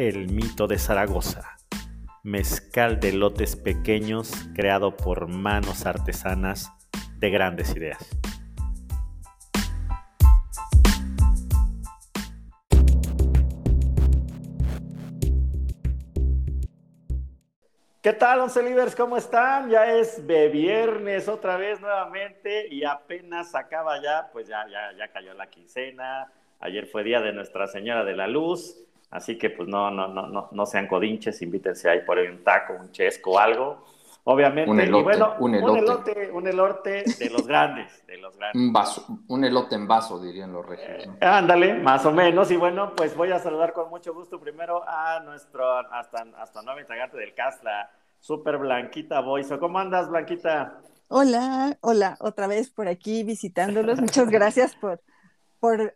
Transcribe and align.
El 0.00 0.32
Mito 0.32 0.66
de 0.66 0.78
Zaragoza, 0.78 1.58
mezcal 2.22 3.00
de 3.00 3.12
lotes 3.12 3.54
pequeños 3.54 4.32
creado 4.54 4.96
por 4.96 5.28
manos 5.28 5.84
artesanas 5.84 6.72
de 7.18 7.28
grandes 7.28 7.76
ideas. 7.76 7.98
¿Qué 18.00 18.14
tal, 18.14 18.40
Once 18.40 18.62
Livers? 18.62 18.96
¿Cómo 18.96 19.18
están? 19.18 19.68
Ya 19.68 19.98
es 19.98 20.26
de 20.26 20.48
viernes 20.48 21.28
otra 21.28 21.58
vez 21.58 21.78
nuevamente 21.82 22.68
y 22.74 22.84
apenas 22.84 23.54
acaba 23.54 24.02
ya, 24.02 24.30
pues 24.32 24.48
ya, 24.48 24.66
ya, 24.66 24.96
ya 24.96 25.08
cayó 25.08 25.34
la 25.34 25.50
quincena. 25.50 26.32
Ayer 26.58 26.86
fue 26.86 27.04
día 27.04 27.20
de 27.20 27.34
Nuestra 27.34 27.66
Señora 27.66 28.02
de 28.02 28.16
la 28.16 28.28
Luz, 28.28 28.86
así 29.10 29.38
que 29.38 29.50
pues 29.50 29.68
no, 29.68 29.90
no, 29.90 30.08
no, 30.08 30.26
no, 30.26 30.48
no 30.50 30.66
sean 30.66 30.86
codinches, 30.86 31.42
invítense 31.42 31.88
ahí 31.88 32.00
por 32.04 32.18
ahí 32.18 32.26
un 32.28 32.42
taco, 32.44 32.74
un 32.74 32.90
chesco, 32.92 33.38
algo. 33.38 33.84
Obviamente, 34.24 34.70
Un 34.70 34.78
elote, 34.78 35.00
y 35.00 35.02
bueno, 35.02 35.34
un 35.38 35.54
elote. 35.54 35.78
elote, 35.78 36.30
un 36.32 36.46
elote 36.46 37.04
de 37.18 37.30
los 37.30 37.46
grandes, 37.46 38.06
de 38.06 38.18
los 38.18 38.36
grandes. 38.36 38.62
Un 38.62 38.70
vaso, 38.70 39.06
un 39.28 39.44
elote 39.44 39.74
en 39.76 39.88
vaso, 39.88 40.20
dirían 40.22 40.52
los 40.52 40.64
regios. 40.66 41.06
¿no? 41.06 41.16
Ándale, 41.20 41.74
más 41.74 42.04
o 42.04 42.12
menos. 42.12 42.50
Y 42.50 42.56
bueno, 42.56 42.92
pues 42.94 43.16
voy 43.16 43.32
a 43.32 43.38
saludar 43.38 43.72
con 43.72 43.88
mucho 43.88 44.12
gusto 44.12 44.38
primero 44.38 44.84
a 44.86 45.20
nuestro 45.20 45.66
hasta, 45.90 46.26
hasta 46.36 46.62
nuevo 46.62 46.78
integrante 46.80 47.16
del 47.16 47.32
CAS, 47.34 47.64
la 47.64 47.90
super 48.18 48.58
Blanquita 48.58 49.20
Boiso. 49.20 49.58
¿Cómo 49.58 49.78
andas, 49.78 50.10
Blanquita? 50.10 50.78
Hola, 51.08 51.78
hola, 51.80 52.16
otra 52.20 52.46
vez 52.46 52.68
por 52.70 52.88
aquí 52.88 53.24
visitándolos. 53.24 54.00
Muchas 54.00 54.28
gracias 54.30 54.76
por, 54.76 55.00
por 55.58 55.92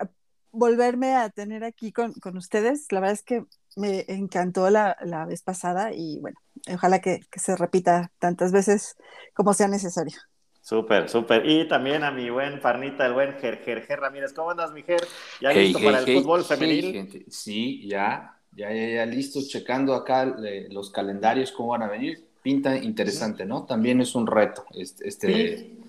volverme 0.55 1.15
a 1.17 1.31
tener 1.31 1.65
aquí 1.65 1.93
con, 1.93 2.13
con 2.15 2.37
ustedes. 2.37 2.87
La 2.93 3.01
verdad 3.01 3.15
es 3.15 3.23
que 3.25 3.45
me 3.77 4.05
encantó 4.09 4.71
la, 4.71 4.97
la 5.03 5.27
vez 5.27 5.43
pasada 5.43 5.93
y 5.95 6.21
bueno, 6.21 6.39
ojalá 6.73 7.01
que, 7.01 7.21
que 7.31 7.41
se 7.41 7.57
repita 7.57 8.13
tantas 8.19 8.53
veces 8.53 8.97
como 9.35 9.55
sea 9.55 9.69
necesario. 9.69 10.17
Súper, 10.61 11.09
súper. 11.11 11.45
Y 11.47 11.69
también 11.69 12.05
a 12.05 12.11
mi 12.11 12.31
buen 12.31 12.61
Farnita, 12.61 13.05
el 13.07 13.13
buen 13.13 13.35
Ger, 13.39 13.59
Ger, 13.63 13.83
Ger 13.87 14.01
Ramírez. 14.01 14.33
¿Cómo 14.33 14.51
andas, 14.51 14.73
mi 14.73 14.83
Ger? 14.83 15.13
¿Ya 15.39 15.53
Hey, 15.53 15.53
listo 15.53 15.79
hey, 15.79 15.83
para 15.83 15.99
el 15.99 16.07
hey, 16.07 16.09
fútbol 16.09 16.45
hey, 16.59 16.79
femenil? 16.79 16.91
gente. 16.91 17.27
Sí, 17.29 17.87
ya, 17.87 18.41
ya, 18.53 18.73
ya, 18.73 18.89
ya 18.89 19.07
listo, 19.07 19.41
checando 19.47 19.95
acá 19.95 20.23
eh, 20.43 20.69
los 20.71 20.91
calendarios, 20.91 21.53
cómo 21.53 21.71
van 21.71 21.83
a 21.83 21.89
venir. 21.89 22.27
Pinta 22.43 22.77
interesante, 22.79 23.45
¿no? 23.45 23.65
También 23.67 24.01
es 24.01 24.15
un 24.15 24.27
reto 24.27 24.65
este, 24.75 25.07
este, 25.09 25.84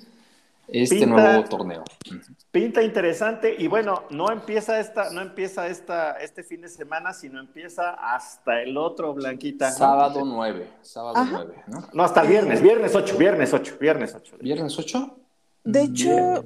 este 0.68 0.96
Pinta- 0.96 1.08
nuevo 1.08 1.44
torneo. 1.46 1.84
Pinta 2.52 2.82
interesante 2.82 3.54
y 3.58 3.68
bueno, 3.68 4.04
no 4.12 4.32
empieza 4.32 4.80
esta, 4.80 5.10
no 5.12 5.22
empieza 5.22 5.68
esta, 5.68 6.14
este 6.14 6.44
fin 6.44 6.62
de 6.62 6.70
semana, 6.70 7.14
sino 7.14 7.40
empieza 7.40 7.92
hasta 7.92 8.62
el 8.62 8.78
otro, 8.78 9.14
Blanquita. 9.14 9.72
Sábado 9.72 10.22
9, 10.24 10.68
sábado 10.82 11.18
Ajá. 11.18 11.30
9, 11.46 11.64
¿no? 11.68 11.88
No, 11.94 12.04
hasta 12.04 12.22
el 12.22 12.28
viernes, 12.30 12.62
viernes 12.62 12.96
8, 12.96 13.18
viernes 13.18 13.54
8, 13.54 13.78
viernes 13.80 14.16
8. 14.16 14.38
¿Viernes 14.40 14.80
8? 14.80 15.18
De 15.66 15.82
hecho, 15.82 16.44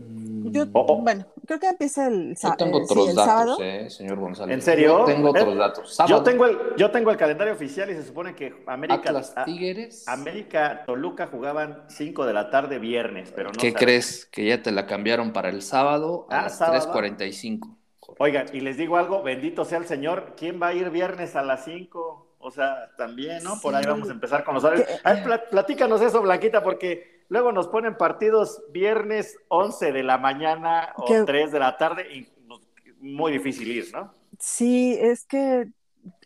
yo, 0.52 0.64
Oh, 0.74 0.86
oh. 0.90 1.02
bueno, 1.02 1.26
creo 1.46 1.60
que 1.60 1.68
empieza 1.68 2.08
el, 2.08 2.36
Yo 2.36 2.54
tengo 2.58 2.80
eh, 2.80 2.86
sí, 2.86 2.92
otros 2.92 3.10
el 3.10 3.16
datos, 3.16 3.32
sábado. 3.34 3.58
eh, 3.62 3.90
señor 3.90 4.18
González. 4.20 4.54
¿En 4.56 4.62
serio? 4.62 5.00
Yo 5.00 5.06
tengo 5.06 5.28
Eh, 5.28 5.42
otros 5.42 5.58
datos. 5.58 5.96
Sábado, 5.96 6.18
Yo 6.18 6.24
tengo, 6.24 6.46
el, 6.46 6.58
yo 6.78 6.92
tengo 6.92 7.12
el 7.12 7.18
calendario 7.18 7.54
oficial 7.54 7.90
y 7.90 7.94
se 7.96 8.04
supone 8.04 8.36
que 8.36 8.54
América, 8.68 9.00
Atlas 9.10 9.34
a- 9.36 9.46
Tigres. 9.46 10.08
América 10.08 10.84
Toluca 10.86 11.28
jugaban 11.28 11.84
5 11.88 12.26
de 12.26 12.34
la 12.34 12.50
tarde 12.50 12.80
viernes, 12.80 13.32
pero 13.36 13.52
no 13.52 13.60
¿Qué 13.60 13.74
crees? 13.74 14.26
Que 14.26 14.46
ya 14.46 14.62
te 14.62 14.72
la 14.72 14.86
cambiaron 14.86 15.34
para 15.34 15.50
el 15.50 15.62
sábado 15.62 16.28
a 16.30 16.40
Ah, 16.40 16.42
las 16.44 16.58
sábado. 16.58 16.76
3.45. 16.94 17.76
Oigan, 18.18 18.48
y 18.54 18.60
les 18.62 18.76
digo 18.78 18.98
algo, 18.98 19.22
bendito 19.24 19.64
sea 19.66 19.78
el 19.78 19.86
Señor, 19.86 20.34
¿quién 20.36 20.62
va 20.62 20.68
a 20.68 20.74
ir 20.74 20.90
viernes 20.90 21.36
a 21.36 21.44
las 21.44 21.64
5? 21.66 22.36
O 22.40 22.52
sea, 22.52 22.90
también, 22.98 23.44
¿no? 23.44 23.60
Por 23.62 23.76
ahí 23.76 23.86
vamos 23.86 24.10
a 24.10 24.14
empezar 24.14 24.44
con 24.44 24.56
los 24.56 24.64
horarios. 24.64 24.88
Platícanos 25.52 26.02
eso, 26.02 26.22
Blanquita, 26.22 26.64
porque 26.64 27.19
luego 27.30 27.52
nos 27.52 27.68
ponen 27.68 27.98
partidos 27.98 28.62
viernes 28.72 29.38
11 29.48 29.92
de 29.92 30.04
la 30.04 30.18
mañana 30.18 30.94
o 30.98 31.06
Que- 31.06 31.24
3 31.24 31.52
de 31.52 31.60
la 31.60 31.78
tarde 31.78 32.14
y 32.14 32.28
muy 33.00 33.32
difícil 33.32 33.72
ir, 33.72 33.92
¿no? 33.94 34.14
Sí, 34.40 34.98
es 35.00 35.26
que 35.26 35.72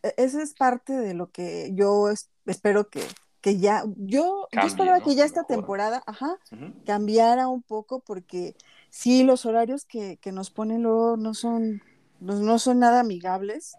e- 0.02 0.14
eso 0.18 0.40
es 0.40 0.54
parte 0.54 0.94
de 0.94 1.14
lo 1.14 1.32
que 1.32 1.72
yo 1.74 2.10
es- 2.10 2.30
espero 2.46 2.90
que, 2.90 3.02
que 3.42 3.58
ya, 3.58 3.84
yo, 3.98 4.48
yo 4.52 4.62
esperaba 4.62 5.00
¿no? 5.00 5.06
que 5.06 5.16
ya 5.16 5.26
esta 5.26 5.44
temporada, 5.44 6.04
ajá, 6.06 6.38
cambiara 6.86 7.48
un 7.48 7.62
poco 7.62 8.00
porque 8.00 8.56
sí, 8.90 9.24
los 9.24 9.46
horarios 9.46 9.86
que, 9.86 10.18
que 10.18 10.32
nos 10.32 10.50
ponen 10.50 10.84
luego 10.84 11.18
no 11.18 11.34
son, 11.34 11.82
no, 12.20 12.36
no 12.36 12.60
son 12.60 12.80
nada 12.80 13.02
amigables. 13.02 13.76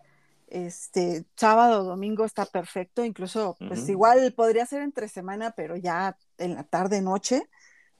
Este, 0.47 1.25
sábado, 1.37 1.83
domingo 1.85 2.25
está 2.25 2.47
perfecto, 2.47 3.05
incluso 3.05 3.57
pues 3.67 3.89
igual 3.89 4.33
podría 4.37 4.67
ser 4.67 4.83
entre 4.83 5.09
semana, 5.09 5.53
pero 5.57 5.77
ya 5.77 6.17
en 6.39 6.55
la 6.55 6.65
tarde, 6.65 7.01
noche, 7.03 7.49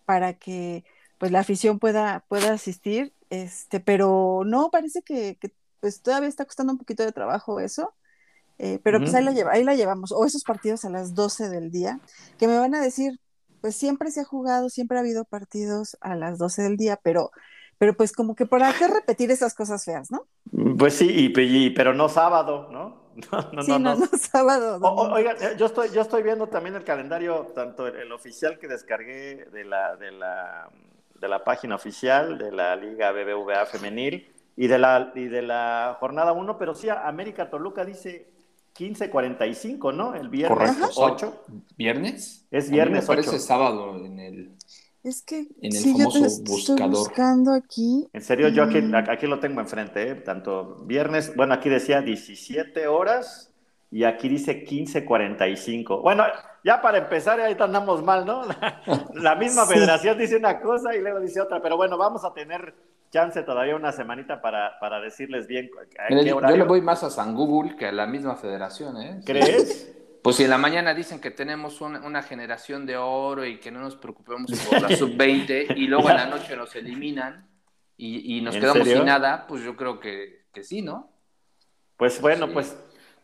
para 0.05 0.35
que 0.35 0.85
pues 1.19 1.33
la 1.33 1.41
afición 1.41 1.79
pueda, 1.79 2.25
pueda 2.29 2.53
asistir, 2.53 3.15
este, 3.31 3.81
pero 3.81 4.43
no, 4.45 4.71
parece 4.71 5.03
que, 5.03 5.37
que, 5.41 5.53
pues 5.81 6.03
todavía 6.03 6.29
está 6.29 6.45
costando 6.45 6.73
un 6.73 6.79
poquito 6.79 7.03
de 7.05 7.13
trabajo 7.13 7.61
eso. 7.61 7.95
Eh, 8.59 8.79
pero 8.85 9.01
pues 9.01 9.15
ahí 9.15 9.25
la, 9.25 9.33
lleva, 9.33 9.53
ahí 9.53 9.65
la 9.65 9.75
llevamos, 9.75 10.13
o 10.13 10.25
esos 10.25 10.45
partidos 10.45 10.85
a 10.85 10.91
las 10.91 11.15
12 11.15 11.49
del 11.49 11.71
día, 11.73 11.99
que 12.39 12.47
me 12.47 12.57
van 12.57 12.75
a 12.75 12.81
decir, 12.81 13.19
pues 13.61 13.75
siempre 13.75 14.13
se 14.13 14.21
ha 14.21 14.25
jugado, 14.25 14.69
siempre 14.69 14.97
ha 14.97 15.01
habido 15.01 15.25
partidos 15.25 15.97
a 16.01 16.15
las 16.15 16.39
12 16.39 16.63
del 16.63 16.77
día, 16.77 17.01
pero, 17.03 17.33
pero 17.79 17.97
pues 17.97 18.13
como 18.13 18.37
que 18.37 18.47
para 18.47 18.73
qué 18.73 18.87
repetir 18.87 19.33
esas 19.33 19.55
cosas 19.55 19.85
feas, 19.85 20.11
¿no? 20.13 20.27
Pues 20.79 20.95
sí, 20.95 21.09
y, 21.11 21.41
y- 21.41 21.71
pero 21.71 21.95
no 21.95 22.09
sábado, 22.09 22.69
¿no? 22.71 23.04
No, 23.31 23.53
no, 23.53 23.63
sí, 23.63 23.79
no, 23.79 23.79
no, 23.79 23.95
no. 23.97 23.97
no, 23.97 24.07
sábado. 24.19 24.79
O- 24.81 25.11
oigan, 25.13 25.37
eh, 25.41 25.55
yo 25.59 25.67
estoy, 25.67 25.91
yo 25.93 26.01
estoy 26.03 26.23
viendo 26.23 26.49
también 26.49 26.75
el 26.75 26.85
calendario, 26.85 27.53
tanto 27.55 27.87
el, 27.87 27.97
el 27.97 28.13
oficial 28.13 28.59
que 28.59 28.69
descargué 28.69 29.47
de 29.53 29.65
la, 29.65 29.97
de 29.97 30.13
la, 30.13 30.71
de 31.15 31.29
la 31.29 31.45
página 31.45 31.75
oficial 31.77 32.39
de 32.39 32.53
la 32.53 32.77
Liga 32.77 33.13
BBVA 33.13 33.67
femenil 33.67 34.33
y 34.57 34.67
de 34.67 34.79
la, 34.79 35.13
y 35.15 35.27
de 35.29 35.43
la 35.43 35.97
jornada 36.01 36.33
1, 36.33 36.59
pero 36.59 36.75
sí, 36.75 36.89
América 36.89 37.51
Toluca 37.51 37.85
dice 37.85 38.33
15.45, 38.73 39.93
¿no? 39.95 40.15
El 40.15 40.29
viernes 40.29 40.79
Correcto. 40.79 40.91
8. 40.95 41.45
¿Viernes? 41.77 42.47
Es 42.51 42.71
A 42.71 42.77
mí 42.77 42.91
viernes 42.91 42.93
me 42.93 43.03
parece 43.03 43.39
ocho. 43.39 43.39
sábado 43.39 43.97
en 44.05 44.19
el... 44.21 44.57
Es 45.05 45.23
que 45.23 45.47
en 45.61 45.77
el 45.77 45.85
sí, 45.85 45.93
famoso 45.93 46.25
estoy 46.27 46.45
buscador. 46.57 46.91
buscando 46.91 47.53
aquí. 47.53 48.09
En 48.13 48.23
serio, 48.23 48.49
yo 48.49 48.63
aquí, 48.63 48.81
Mm. 48.81 48.95
aquí 48.95 49.27
lo 49.27 49.41
tengo 49.41 49.61
enfrente, 49.61 50.09
¿eh? 50.11 50.15
tanto 50.17 50.77
viernes, 50.87 51.35
bueno, 51.37 51.55
aquí 51.55 51.69
decía 51.69 52.01
17 52.01 52.87
horas 52.87 53.53
y 53.91 54.05
aquí 54.05 54.29
dice 54.29 54.65
15.45. 54.65 56.01
Bueno, 56.01 56.25
ya 56.65 56.81
para 56.81 56.99
empezar, 56.99 57.41
ahí 57.41 57.57
andamos 57.59 58.03
mal, 58.05 58.25
¿no? 58.25 58.45
La, 58.47 58.83
la 59.15 59.35
misma 59.37 59.67
Sí. 59.67 59.75
federación 59.75 60.17
dice 60.19 60.37
una 60.37 60.61
cosa 60.61 60.95
y 60.97 61.01
luego 61.01 61.21
dice 61.21 61.41
otra, 61.41 61.61
pero 61.61 61.77
bueno, 61.77 61.99
vamos 61.99 62.25
a 62.25 62.33
tener 62.33 62.75
chance 63.11 63.43
todavía 63.43 63.77
una 63.77 63.93
semanita 63.93 64.41
para, 64.41 64.79
para 64.81 65.01
decirles 65.01 65.47
bien 65.47 65.71
a 65.99 66.11
Mira, 66.11 66.25
qué 66.25 66.31
yo, 66.31 66.37
horario. 66.37 66.57
yo 66.57 66.57
le 66.57 66.65
voy 66.65 66.81
más 66.83 67.05
a 67.05 67.11
San 67.11 67.35
Google 67.35 67.77
que 67.77 67.87
a 67.87 67.93
la 67.93 68.07
misma 68.07 68.37
federación, 68.37 68.97
¿eh? 69.01 69.21
¿Crees? 69.25 69.94
Pues 70.25 70.37
si 70.37 70.45
en 70.45 70.49
la 70.51 70.57
mañana 70.57 70.95
dicen 70.95 71.21
que 71.21 71.31
tenemos 71.31 71.83
una, 71.83 72.01
una 72.01 72.23
generación 72.23 72.87
de 72.87 72.97
oro 72.97 73.45
y 73.45 73.61
que 73.61 73.71
no 73.71 73.81
nos 73.81 73.95
preocupemos 73.97 74.51
por 74.71 74.81
la 74.81 74.97
sub-20 74.97 75.77
y 75.77 75.87
luego 75.87 76.09
en 76.09 76.17
la 76.17 76.25
noche 76.27 76.57
nos 76.57 76.75
eliminan 76.75 77.47
y, 77.99 78.39
y 78.39 78.41
nos 78.41 78.55
¿En 78.55 78.61
quedamos 78.63 78.85
serio? 78.85 78.97
sin 78.97 79.05
nada, 79.05 79.47
pues 79.47 79.63
yo 79.63 79.77
creo 79.77 80.01
que, 80.01 80.47
que 80.51 80.65
sí, 80.65 80.81
¿no? 80.81 81.11
Pues 81.99 82.23
bueno, 82.23 82.47
Sí. 82.47 82.53
pues, 82.55 82.75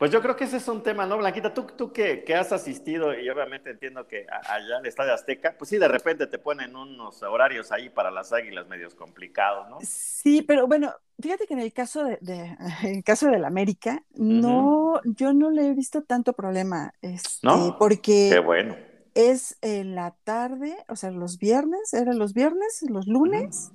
pues 0.00 0.11
yo 0.11 0.23
creo 0.23 0.35
que 0.35 0.44
ese 0.44 0.56
es 0.56 0.67
un 0.67 0.82
tema, 0.82 1.05
¿no, 1.05 1.19
Blanquita? 1.19 1.52
Tú, 1.52 1.67
tú 1.76 1.93
que, 1.93 2.25
que 2.25 2.35
has 2.35 2.52
asistido 2.52 3.12
y 3.12 3.29
obviamente 3.29 3.69
entiendo 3.69 4.08
que 4.08 4.25
allá 4.49 4.79
al 4.79 4.87
Estadio 4.87 5.12
Azteca, 5.12 5.55
pues 5.58 5.69
sí, 5.69 5.76
de 5.76 5.88
repente 5.88 6.26
te 6.26 6.38
ponen 6.38 6.75
unos 6.75 7.23
horarios 7.23 7.70
ahí 7.70 7.91
para 7.91 8.11
las 8.11 8.32
águilas 8.32 8.67
medios 8.67 8.94
complicados, 8.94 9.69
¿no? 9.69 9.79
Sí, 9.82 10.41
pero 10.41 10.67
bueno, 10.67 10.91
fíjate 11.20 11.47
que 11.47 11.52
en 11.52 11.61
el 11.61 11.75
caso 11.75 12.02
de, 12.05 12.17
de- 12.23 12.56
en 12.82 12.97
el 12.97 13.05
caso 13.05 13.26
del 13.29 13.44
América, 13.44 14.02
no, 14.14 15.02
yo 15.05 15.35
no 15.35 15.50
le 15.50 15.67
he 15.67 15.75
visto 15.75 16.02
tanto 16.02 16.32
problema, 16.32 16.94
este, 17.02 17.47
¿No? 17.47 17.76
porque 17.79 18.31
Qué 18.32 18.38
bueno. 18.38 18.79
es 19.14 19.58
en 19.61 19.94
la 19.97 20.17
tarde, 20.25 20.79
o 20.88 20.97
sea, 20.97 21.11
los 21.11 21.37
viernes, 21.37 21.93
eran 21.93 22.19
los 22.19 22.32
viernes, 22.32 22.82
los 22.88 23.06
lunes, 23.06 23.70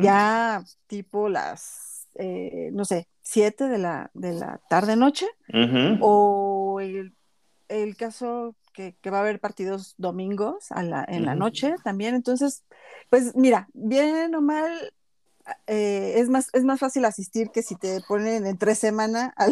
ya 0.00 0.62
tipo 0.86 1.28
las, 1.28 2.06
eh, 2.14 2.70
no 2.72 2.84
sé, 2.84 3.08
7 3.24 3.68
de 3.68 3.78
la, 3.78 4.12
de 4.14 4.32
la 4.32 4.60
tarde 4.68 4.94
noche, 4.94 5.26
Ujú. 5.48 5.98
o 6.00 6.80
el 6.80 7.12
el 7.68 7.96
caso 7.96 8.56
que, 8.72 8.96
va 9.10 9.18
a 9.18 9.20
haber 9.20 9.40
partidos 9.40 9.94
domingos 9.98 10.70
a 10.70 10.82
la, 10.82 11.04
en 11.08 11.24
la 11.24 11.34
noche 11.34 11.74
también. 11.84 12.14
Entonces, 12.14 12.64
pues 13.08 13.34
mira, 13.36 13.68
bien 13.72 14.34
o 14.34 14.40
mal, 14.40 14.92
eh, 15.66 16.14
es, 16.16 16.28
más, 16.28 16.48
es 16.52 16.64
más 16.64 16.80
fácil 16.80 17.04
asistir 17.04 17.50
que 17.50 17.62
si 17.62 17.76
te 17.76 18.00
ponen 18.08 18.46
en 18.46 18.58
tres 18.58 18.78
semanas 18.78 19.32
a, 19.36 19.48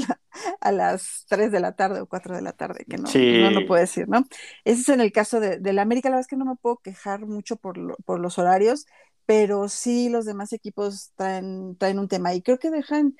a, 0.60 0.72
las 0.72 1.24
tres 1.28 1.52
de 1.52 1.60
la 1.60 1.72
tarde 1.72 2.00
o 2.00 2.06
cuatro 2.06 2.34
de 2.34 2.42
la 2.42 2.52
tarde, 2.52 2.84
que 2.88 2.96
no, 2.96 3.08
no, 3.12 3.60
no 3.60 3.66
puedo 3.66 3.80
decir, 3.80 4.08
¿no? 4.08 4.24
Ese 4.64 4.80
es 4.80 4.88
en 4.88 5.00
el 5.00 5.12
caso 5.12 5.38
de, 5.38 5.58
de, 5.58 5.72
la 5.72 5.82
América, 5.82 6.08
la 6.08 6.16
verdad 6.16 6.26
es 6.26 6.28
que 6.28 6.36
no 6.36 6.44
me 6.44 6.56
puedo 6.56 6.78
quejar 6.78 7.26
mucho 7.26 7.56
por, 7.56 8.02
por 8.04 8.18
los 8.18 8.38
horarios, 8.38 8.86
pero 9.24 9.68
sí 9.68 10.08
los 10.08 10.24
demás 10.24 10.52
equipos 10.52 11.12
traen, 11.14 11.76
traen 11.76 12.00
un 12.00 12.08
tema 12.08 12.34
y 12.34 12.42
creo 12.42 12.58
que 12.58 12.70
dejan, 12.70 13.16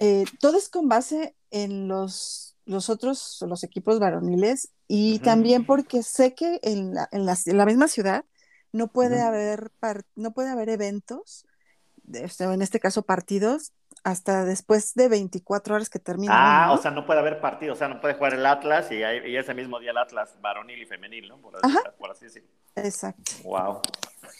eh, 0.00 0.24
todo 0.40 0.56
es 0.56 0.68
con 0.68 0.88
base 0.88 1.34
en 1.50 1.88
los, 1.88 2.56
los 2.66 2.90
otros, 2.90 3.44
los 3.46 3.64
equipos 3.64 3.98
varoniles 3.98 4.70
y 4.86 5.18
también 5.20 5.66
porque 5.66 6.02
sé 6.02 6.34
que 6.34 6.60
en 6.62 6.94
la, 6.94 7.08
en 7.12 7.26
la, 7.26 7.66
misma 7.66 7.88
ciudad 7.88 8.24
no 8.72 8.88
puede, 8.88 9.20
haber 9.20 9.70
no 10.14 10.32
puede 10.32 10.50
haber 10.50 10.68
eventos, 10.68 11.46
este, 12.12 12.44
en 12.44 12.62
este 12.62 12.80
caso 12.80 13.02
partidos, 13.02 13.72
hasta 14.04 14.44
después 14.44 14.94
de 14.94 15.08
24 15.08 15.74
horas 15.74 15.90
que 15.90 15.98
termina. 15.98 16.32
Ah, 16.34 16.72
o 16.72 16.78
sea, 16.78 16.90
no 16.90 17.04
puede 17.04 17.20
haber 17.20 17.40
partido, 17.40 17.72
o 17.72 17.76
sea, 17.76 17.88
no 17.88 18.00
puede 18.00 18.14
jugar 18.14 18.34
el 18.34 18.46
Atlas 18.46 18.90
y, 18.90 19.02
ese 19.02 19.54
mismo 19.54 19.78
día 19.80 19.90
el 19.90 19.98
Atlas 19.98 20.36
varonil 20.40 20.80
y 20.80 20.86
femenil, 20.86 21.28
¿no? 21.28 21.38
Por, 21.38 22.10
así 22.10 22.26
decirlo. 22.26 22.48
Exacto. 22.76 23.32
Wow. 23.44 23.82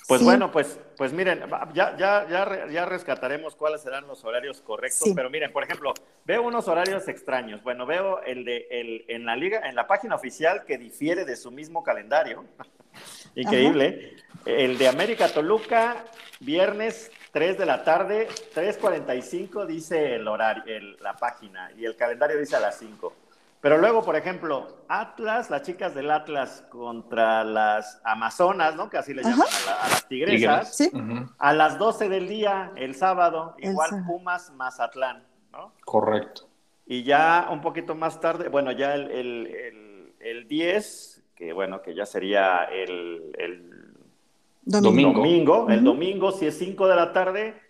Pues 0.07 0.23
bueno, 0.23 0.51
pues, 0.51 0.79
pues 0.97 1.13
miren, 1.13 1.45
ya, 1.73 1.97
ya, 1.97 2.27
ya, 2.29 2.67
ya 2.71 2.87
rescataremos 2.87 3.55
cuáles 3.55 3.83
serán 3.83 4.07
los 4.07 4.25
horarios 4.25 4.61
correctos, 4.61 5.11
pero 5.15 5.31
miren, 5.31 5.53
por 5.53 5.63
ejemplo, 5.63 5.95
veo 6.25 6.43
unos 6.43 6.69
horarios 6.69 7.09
extraños. 7.09 7.63
Bueno, 7.63 7.87
veo 7.87 8.23
el 8.23 8.45
de 8.45 8.67
el, 8.71 9.05
en 9.09 9.25
la 9.27 9.37
liga, 9.37 9.69
en 9.69 9.75
la 9.75 9.87
página 9.87 10.15
oficial 10.15 10.65
que 10.65 10.79
difiere 10.79 11.25
de 11.25 11.37
su 11.37 11.51
mismo 11.51 11.83
calendario. 11.83 12.45
Increíble. 13.35 14.17
El 14.45 14.79
de 14.79 14.89
América 14.89 15.29
Toluca, 15.29 16.05
viernes 16.41 17.11
3 17.33 17.59
de 17.59 17.67
la 17.67 17.85
tarde, 17.85 18.29
3.45 18.55 19.67
dice 19.67 20.15
el 20.15 20.27
horario, 20.27 20.65
la 21.01 21.17
página, 21.17 21.71
y 21.77 21.85
el 21.85 21.97
calendario 21.97 22.39
dice 22.39 22.57
a 22.57 22.61
las 22.61 22.79
5. 22.79 23.13
Pero 23.61 23.79
luego, 23.79 24.05
por 24.05 24.15
ejemplo, 24.15 24.85
Atlas, 24.89 25.51
las 25.51 25.63
chicas 25.63 25.95
del 25.95 26.11
Atlas 26.11 26.65
contra 26.69 27.43
las 27.43 28.01
Amazonas, 28.05 28.77
¿no? 28.77 28.89
Que 28.89 28.99
así 28.99 29.13
le 29.15 29.23
llaman 29.23 29.49
a, 29.69 29.89
las 29.89 30.09
tigresas. 30.09 30.91
A 31.39 31.53
las 31.53 31.79
12 31.79 32.09
del 32.09 32.29
día, 32.29 32.73
el 32.77 32.95
sábado, 32.95 33.57
igual 33.59 34.05
Pumas, 34.07 34.53
Mazatlán, 34.53 35.25
¿no? 35.53 35.73
Correcto. 35.85 36.49
Y 36.87 37.03
ya 37.03 37.49
un 37.51 37.61
poquito 37.61 37.95
más 37.95 38.21
tarde, 38.21 38.49
bueno, 38.49 38.71
ya 38.73 38.95
el, 38.95 39.11
el, 39.11 40.15
el, 40.21 40.49
10, 40.49 41.25
que 41.35 41.53
bueno, 41.53 41.83
que 41.83 41.95
ya 41.95 42.07
sería 42.07 42.65
el, 42.65 43.35
el 43.39 43.95
domingo. 44.63 45.13
domingo 45.15 45.69
el 45.69 45.85
domingo, 45.85 46.31
si 46.31 46.47
es 46.47 46.57
5 46.59 46.87
de 46.87 46.97
la 46.97 47.13
tarde, 47.13 47.61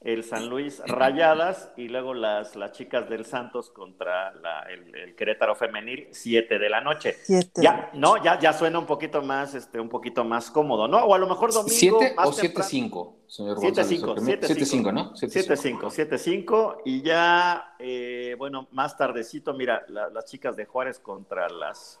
el 0.00 0.22
San 0.24 0.48
Luis 0.48 0.82
Rayadas 0.86 1.72
y 1.76 1.88
luego 1.88 2.14
las, 2.14 2.54
las 2.54 2.72
chicas 2.72 3.08
del 3.08 3.24
Santos 3.24 3.70
contra 3.70 4.32
el, 4.68 5.14
Querétaro 5.16 5.54
Femenil, 5.54 6.08
7 6.12 6.58
de 6.58 6.68
la 6.68 6.80
noche. 6.80 7.16
Ya, 7.56 7.90
no, 7.94 8.22
ya, 8.22 8.38
ya 8.38 8.52
suena 8.52 8.78
un 8.78 8.86
poquito 8.86 9.22
más, 9.22 9.54
este, 9.54 9.80
un 9.80 9.88
poquito 9.88 10.24
más 10.24 10.50
cómodo, 10.50 10.86
¿no? 10.86 10.98
O 10.98 11.14
a 11.14 11.18
lo 11.18 11.26
mejor 11.26 11.52
domingo. 11.52 11.74
7 11.74 12.14
o 12.18 12.32
7-5, 12.32 13.14
señor 13.26 13.58
7-5, 13.58 14.16
7-5, 14.16 14.92
¿no? 14.92 15.14
7-5, 15.14 15.80
7-5, 15.90 16.82
y 16.84 17.02
ya, 17.02 17.74
eh, 17.78 18.34
bueno, 18.38 18.68
más 18.72 18.96
tardecito, 18.96 19.54
mira, 19.54 19.84
las 19.88 20.24
chicas 20.26 20.56
de 20.56 20.66
Juárez 20.66 20.98
contra 20.98 21.48
las, 21.48 22.00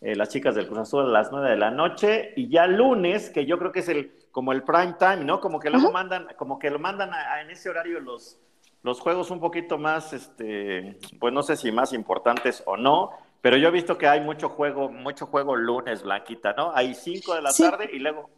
eh, 0.00 0.16
las 0.16 0.28
chicas 0.28 0.54
del 0.56 0.66
Cruz 0.66 0.80
Azul 0.80 1.04
a 1.04 1.08
las 1.08 1.30
9 1.30 1.50
de 1.50 1.56
la 1.56 1.70
noche, 1.70 2.32
y 2.36 2.48
ya 2.48 2.66
lunes, 2.66 3.30
que 3.30 3.46
yo 3.46 3.58
creo 3.58 3.72
que 3.72 3.80
es 3.80 3.88
el 3.88 4.25
como 4.36 4.52
el 4.52 4.62
prime 4.64 4.96
time, 4.98 5.24
¿no? 5.24 5.40
Como 5.40 5.58
que 5.58 5.70
luego 5.70 5.90
mandan, 5.90 6.28
como 6.36 6.58
que 6.58 6.68
lo 6.68 6.78
mandan 6.78 7.10
en 7.40 7.50
ese 7.50 7.70
horario 7.70 8.00
los, 8.00 8.38
los 8.82 9.00
juegos 9.00 9.30
un 9.30 9.40
poquito 9.40 9.78
más, 9.78 10.12
este, 10.12 10.98
pues 11.18 11.32
no 11.32 11.42
sé 11.42 11.56
si 11.56 11.72
más 11.72 11.94
importantes 11.94 12.62
o 12.66 12.76
no, 12.76 13.12
pero 13.40 13.56
yo 13.56 13.68
he 13.68 13.70
visto 13.70 13.96
que 13.96 14.06
hay 14.06 14.20
mucho 14.20 14.50
juego, 14.50 14.90
mucho 14.90 15.24
juego 15.24 15.56
lunes, 15.56 16.02
Blanquita, 16.02 16.52
¿no? 16.52 16.70
Hay 16.76 16.94
5 16.94 17.34
de 17.34 17.40
la 17.40 17.50
tarde 17.50 17.88
y 17.90 17.98
luego... 17.98 18.28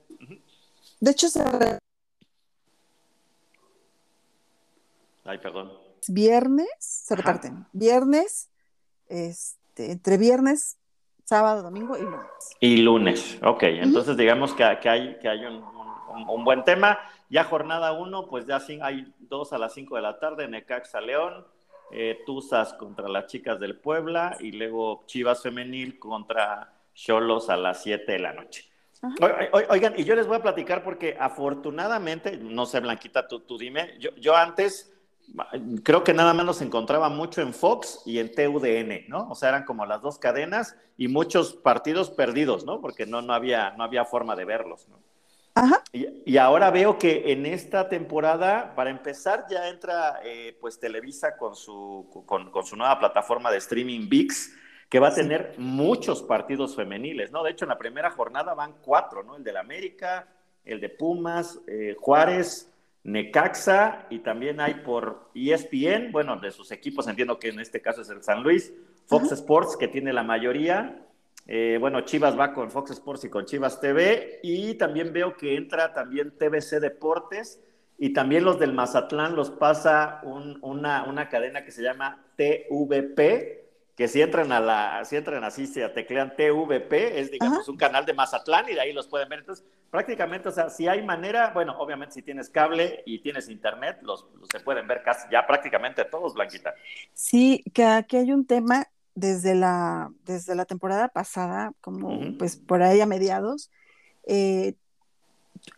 De 1.00 1.10
hecho, 1.10 1.26
se... 1.26 1.42
Ay, 5.24 5.38
perdón. 5.38 5.72
Viernes, 6.06 6.68
se 6.78 7.16
reparten. 7.16 7.66
Viernes, 7.72 8.48
este, 9.08 9.90
entre 9.90 10.16
viernes, 10.16 10.78
sábado, 11.24 11.62
domingo 11.62 11.96
y 11.98 12.02
lunes. 12.02 12.20
Y 12.60 12.76
lunes, 12.78 13.38
ok. 13.42 13.64
Entonces 13.64 14.16
digamos 14.16 14.54
que, 14.54 14.62
hay, 14.62 15.18
que 15.18 15.28
hay 15.28 15.44
un, 15.44 15.77
un, 16.26 16.44
buen 16.44 16.64
tema. 16.64 16.98
Ya 17.28 17.44
jornada 17.44 17.92
uno, 17.92 18.26
pues 18.28 18.46
ya 18.46 18.60
hay 18.82 19.12
dos 19.18 19.52
a 19.52 19.58
las 19.58 19.74
cinco 19.74 19.96
de 19.96 20.02
la 20.02 20.18
tarde, 20.18 20.48
Necaxa 20.48 21.00
León, 21.00 21.46
eh, 21.90 22.20
Tuzas 22.24 22.74
contra 22.74 23.08
las 23.08 23.26
chicas 23.26 23.60
del 23.60 23.78
Puebla 23.78 24.36
y 24.40 24.52
luego 24.52 25.04
Chivas 25.06 25.42
Femenil 25.42 25.98
contra 25.98 26.72
Cholos 26.94 27.50
a 27.50 27.56
las 27.56 27.82
siete 27.82 28.12
de 28.12 28.18
la 28.18 28.32
noche. 28.32 28.64
oigan, 29.70 29.94
y 29.96 30.04
yo 30.04 30.14
les 30.14 30.26
voy 30.26 30.36
a 30.36 30.42
platicar 30.42 30.82
porque 30.82 31.16
afortunadamente, 31.18 32.36
no 32.36 32.66
sé, 32.66 32.80
Blanquita, 32.80 33.28
tú, 33.28 33.40
tú 33.40 33.56
dime, 33.56 33.94
yo, 33.98 34.10
yo 34.16 34.34
antes 34.36 34.92
creo 35.82 36.04
que 36.04 36.14
nada 36.14 36.32
más 36.34 36.46
nos 36.46 36.62
encontraba 36.62 37.08
mucho 37.08 37.42
en 37.42 37.52
Fox 37.52 38.02
y 38.06 38.18
en 38.18 38.32
TUDN, 38.32 39.08
¿no? 39.08 39.28
O 39.30 39.34
sea, 39.34 39.50
eran 39.50 39.64
como 39.64 39.84
las 39.86 40.00
dos 40.00 40.18
cadenas 40.18 40.76
y 40.96 41.08
muchos 41.08 41.54
partidos 41.54 42.10
perdidos, 42.10 42.64
¿no? 42.64 42.80
Porque 42.80 43.06
no, 43.06 43.22
no, 43.22 43.34
había, 43.34 43.70
no 43.76 43.84
había 43.84 44.04
forma 44.04 44.36
de 44.36 44.44
verlos, 44.44 44.88
¿no? 44.88 44.98
Y, 45.92 46.36
ahora 46.36 46.70
veo 46.70 46.98
que 46.98 47.32
en 47.32 47.46
esta 47.46 47.88
temporada, 47.88 48.74
para 48.74 48.90
empezar, 48.90 49.46
ya 49.48 49.68
entra 49.68 50.20
eh, 50.22 50.56
pues 50.60 50.78
Televisa 50.78 51.36
con 51.36 51.56
su, 51.56 52.24
con, 52.26 52.64
su 52.64 52.76
nueva 52.76 52.98
plataforma 52.98 53.50
de 53.50 53.58
streaming 53.58 54.08
VIX, 54.08 54.54
que 54.88 55.00
va 55.00 55.08
a 55.08 55.14
tener 55.14 55.54
muchos 55.58 56.22
partidos 56.22 56.76
femeniles, 56.76 57.30
¿no? 57.30 57.42
De 57.42 57.50
hecho, 57.50 57.64
en 57.64 57.70
la 57.70 57.78
primera 57.78 58.10
jornada 58.10 58.54
van 58.54 58.74
cuatro, 58.82 59.22
¿no? 59.22 59.36
El 59.36 59.44
del 59.44 59.56
América, 59.56 60.28
el 60.64 60.80
de 60.80 60.88
Pumas, 60.90 61.58
eh, 61.66 61.96
Juárez, 61.98 62.70
Necaxa, 63.04 64.06
y 64.10 64.18
también 64.18 64.60
hay 64.60 64.74
por 64.74 65.30
ESPN, 65.34 66.12
bueno, 66.12 66.36
de 66.36 66.50
sus 66.50 66.70
equipos, 66.72 67.08
entiendo 67.08 67.38
que 67.38 67.48
en 67.48 67.60
este 67.60 67.80
caso 67.80 68.02
es 68.02 68.10
el 68.10 68.22
San 68.22 68.42
Luis, 68.42 68.72
Fox 69.06 69.32
Sports, 69.32 69.76
que 69.76 69.88
tiene 69.88 70.12
la 70.12 70.22
mayoría, 70.22 71.07
eh, 71.50 71.78
bueno, 71.80 72.02
Chivas 72.02 72.38
va 72.38 72.52
con 72.52 72.70
Fox 72.70 72.90
Sports 72.90 73.24
y 73.24 73.30
con 73.30 73.46
Chivas 73.46 73.80
TV 73.80 74.38
y 74.42 74.74
también 74.74 75.14
veo 75.14 75.34
que 75.34 75.56
entra 75.56 75.94
también 75.94 76.36
TBC 76.36 76.78
Deportes 76.78 77.58
y 77.96 78.12
también 78.12 78.44
los 78.44 78.58
del 78.58 78.74
Mazatlán 78.74 79.34
los 79.34 79.50
pasa 79.50 80.20
una, 80.24 81.28
cadena 81.30 81.64
que 81.64 81.72
se 81.72 81.82
llama 81.82 82.22
TVP, 82.36 83.66
que 83.96 84.08
si 84.08 84.20
entran 84.20 84.52
a 84.52 84.60
la, 84.60 85.02
si 85.06 85.16
entran 85.16 85.42
así, 85.42 85.66
se 85.66 85.88
teclean 85.88 86.36
TVP, 86.36 87.18
es 87.18 87.30
digamos 87.30 87.66
un 87.66 87.78
canal 87.78 88.04
de 88.04 88.12
Mazatlán 88.12 88.68
y 88.68 88.74
de 88.74 88.82
ahí 88.82 88.92
los 88.92 89.08
pueden 89.08 89.30
ver. 89.30 89.38
Entonces, 89.38 89.64
prácticamente, 89.90 90.50
o 90.50 90.52
sea, 90.52 90.68
si 90.68 90.86
hay 90.86 91.02
manera, 91.02 91.52
bueno, 91.54 91.76
obviamente 91.78 92.12
si 92.12 92.22
tienes 92.22 92.50
cable 92.50 93.02
y 93.06 93.20
tienes 93.20 93.48
internet, 93.48 93.98
los, 94.02 94.26
se 94.52 94.60
pueden 94.60 94.86
ver 94.86 95.02
casi 95.02 95.26
ya 95.32 95.46
prácticamente 95.46 96.04
todos, 96.04 96.34
Blanquita. 96.34 96.74
Sí, 97.14 97.64
que 97.72 97.84
aquí 97.84 98.18
hay 98.18 98.32
un 98.32 98.46
tema 98.46 98.86
desde 99.18 99.54
la, 99.54 100.12
desde 100.24 100.54
la 100.54 100.64
temporada 100.64 101.08
pasada, 101.08 101.72
como 101.80 102.36
pues 102.38 102.56
por 102.56 102.82
ahí 102.82 103.00
a 103.00 103.06
mediados, 103.06 103.70
eh, 104.26 104.74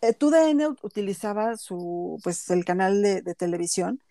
eh 0.02 0.12
TUDN 0.12 0.76
utilizaba 0.82 1.56
su, 1.56 2.18
pues 2.22 2.50
el 2.50 2.64
canal 2.64 3.02
de, 3.02 3.34
televisión, 3.34 4.02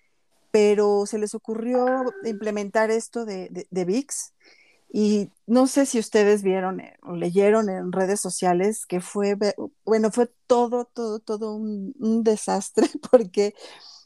pero 0.52 1.06
se 1.06 1.20
les 1.20 1.36
ocurrió 1.36 1.86
implementar 2.24 2.92
esto 2.92 3.26
de, 3.26 3.68
de, 3.70 3.86
VIX 3.86 4.34
y 4.92 5.30
no 5.46 5.68
sé 5.68 5.86
si 5.86 6.00
ustedes 6.00 6.42
vieron 6.42 6.80
eh, 6.80 6.98
o 7.04 7.16
leyeron 7.16 7.70
en 7.70 7.92
redes 7.92 8.20
sociales 8.20 8.86
que 8.88 9.02
fue, 9.02 9.38
bueno, 9.86 10.12
fue 10.12 10.32
todo, 10.48 10.86
todo, 10.86 11.20
todo 11.20 11.54
un, 11.56 12.24
desastre 12.24 12.88
porque 13.12 13.54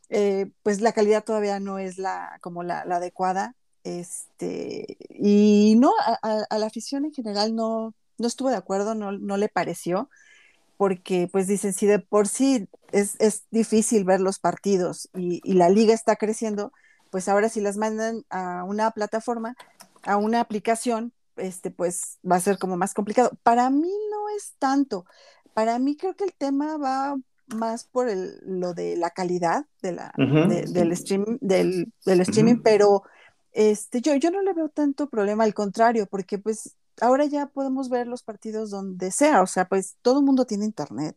eh, 0.10 0.52
pues 0.64 0.82
la 0.82 0.92
calidad 0.92 1.24
todavía 1.24 1.60
no 1.62 1.80
es 1.80 1.98
la, 1.98 2.38
como 2.42 2.64
la 2.64 2.82
adecuada 2.82 3.56
este, 3.84 4.98
y 5.10 5.76
no, 5.78 5.92
a, 6.00 6.58
la 6.58 6.66
afición 6.66 7.06
en 7.06 7.14
general 7.14 7.56
no, 7.56 7.94
no 8.18 8.28
estuvo 8.28 8.50
de 8.50 8.56
acuerdo, 8.56 8.96
no, 8.96 9.12
no 9.12 9.38
le 9.38 9.50
pareció, 9.50 10.10
porque 10.78 11.30
pues 11.32 11.48
dicen, 11.48 11.74
si 11.74 11.86
de 11.86 12.00
por 12.00 12.28
sí 12.28 12.68
es, 12.92 13.16
es 13.20 13.44
difícil 13.52 14.04
ver 14.06 14.22
los 14.22 14.40
partidos 14.40 15.10
y, 15.16 15.42
y, 15.44 15.54
la 15.54 15.70
liga 15.70 15.94
está 15.94 16.16
creciendo, 16.16 16.72
pues 17.12 17.30
ahora 17.30 17.50
si 17.50 17.62
las 17.62 17.78
mandan 17.78 18.24
a 18.30 18.64
una 18.64 18.92
plataforma, 18.92 19.56
a 20.04 20.18
una 20.18 20.40
aplicación, 20.40 21.14
este, 21.38 21.72
pues 21.72 22.20
va 22.30 22.38
a 22.38 22.42
ser 22.42 22.58
como 22.58 22.78
más 22.78 22.94
complicado. 22.94 23.32
Para 23.44 23.70
mí 23.70 23.92
no 24.12 24.36
es 24.36 24.54
tanto, 24.60 25.06
para 25.54 25.80
mí 25.80 25.96
creo 25.96 26.16
que 26.16 26.24
el 26.24 26.34
tema 26.34 26.78
va 26.78 27.16
más 27.56 27.84
por 27.84 28.10
el, 28.10 28.40
lo 28.46 28.74
de 28.74 28.96
la 28.98 29.12
calidad 29.12 29.66
de 29.82 29.92
la, 29.92 30.14
del 30.18 30.92
streaming, 30.94 31.38
del, 31.42 31.92
del 32.06 32.22
streaming, 32.22 32.62
pero 32.64 33.04
este, 33.54 34.02
yo, 34.02 34.16
yo 34.16 34.32
no 34.32 34.42
le 34.42 34.54
veo 34.54 34.70
tanto 34.70 35.10
problema, 35.10 35.44
al 35.44 35.54
contrario, 35.54 36.08
porque 36.08 36.38
pues 36.40 36.76
ahora 37.02 37.26
ya 37.26 37.48
podemos 37.48 37.90
ver 37.90 38.08
los 38.08 38.24
partidos 38.24 38.70
donde 38.70 39.12
sea, 39.12 39.42
o 39.42 39.48
sea, 39.48 39.68
pues 39.68 39.96
todo 40.02 40.20
el 40.20 40.26
mundo 40.26 40.46
tiene 40.46 40.66
internet. 40.66 41.16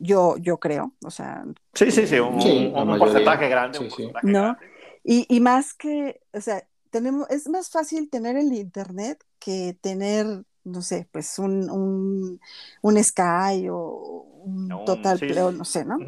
Yo, 0.00 0.36
yo 0.36 0.58
creo, 0.58 0.92
o 1.04 1.10
sea. 1.10 1.44
Sí, 1.74 1.90
sí, 1.90 2.06
sí, 2.06 2.18
un, 2.18 2.40
Sí, 2.40 2.72
un- 2.74 2.98
porcentaje 2.98 3.48
grande. 3.48 3.78
Sí, 3.78 3.84
un 3.84 3.90
sí. 3.90 4.02
porcentaje 4.04 4.26
¿No? 4.28 4.42
grande. 4.42 4.66
Y, 5.04 5.26
y 5.28 5.40
más 5.40 5.74
que, 5.74 6.20
o 6.32 6.40
sea, 6.40 6.66
tenemos, 6.90 7.28
es 7.30 7.48
más 7.48 7.70
fácil 7.70 8.08
tener 8.10 8.36
el 8.36 8.52
internet 8.52 9.24
que 9.38 9.76
tener, 9.80 10.44
no 10.64 10.82
sé, 10.82 11.08
pues 11.12 11.38
un, 11.38 11.70
un, 11.70 12.40
un 12.82 13.04
Sky 13.04 13.68
o 13.70 14.26
un 14.44 14.68
Un- 14.70 14.84
Total 14.84 15.18
sí, 15.18 15.26
Play, 15.26 15.52
no 15.56 15.64
sé, 15.64 15.84
¿no? 15.84 15.98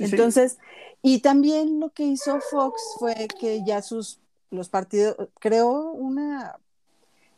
Entonces, 0.00 0.58
y 1.02 1.20
también 1.20 1.80
lo 1.80 1.90
que 1.90 2.04
hizo 2.04 2.40
Fox 2.40 2.80
fue 2.98 3.26
que 3.40 3.62
ya 3.66 3.82
sus, 3.82 4.20
los 4.50 4.68
partidos, 4.68 5.16
creó 5.38 5.70
una, 5.92 6.56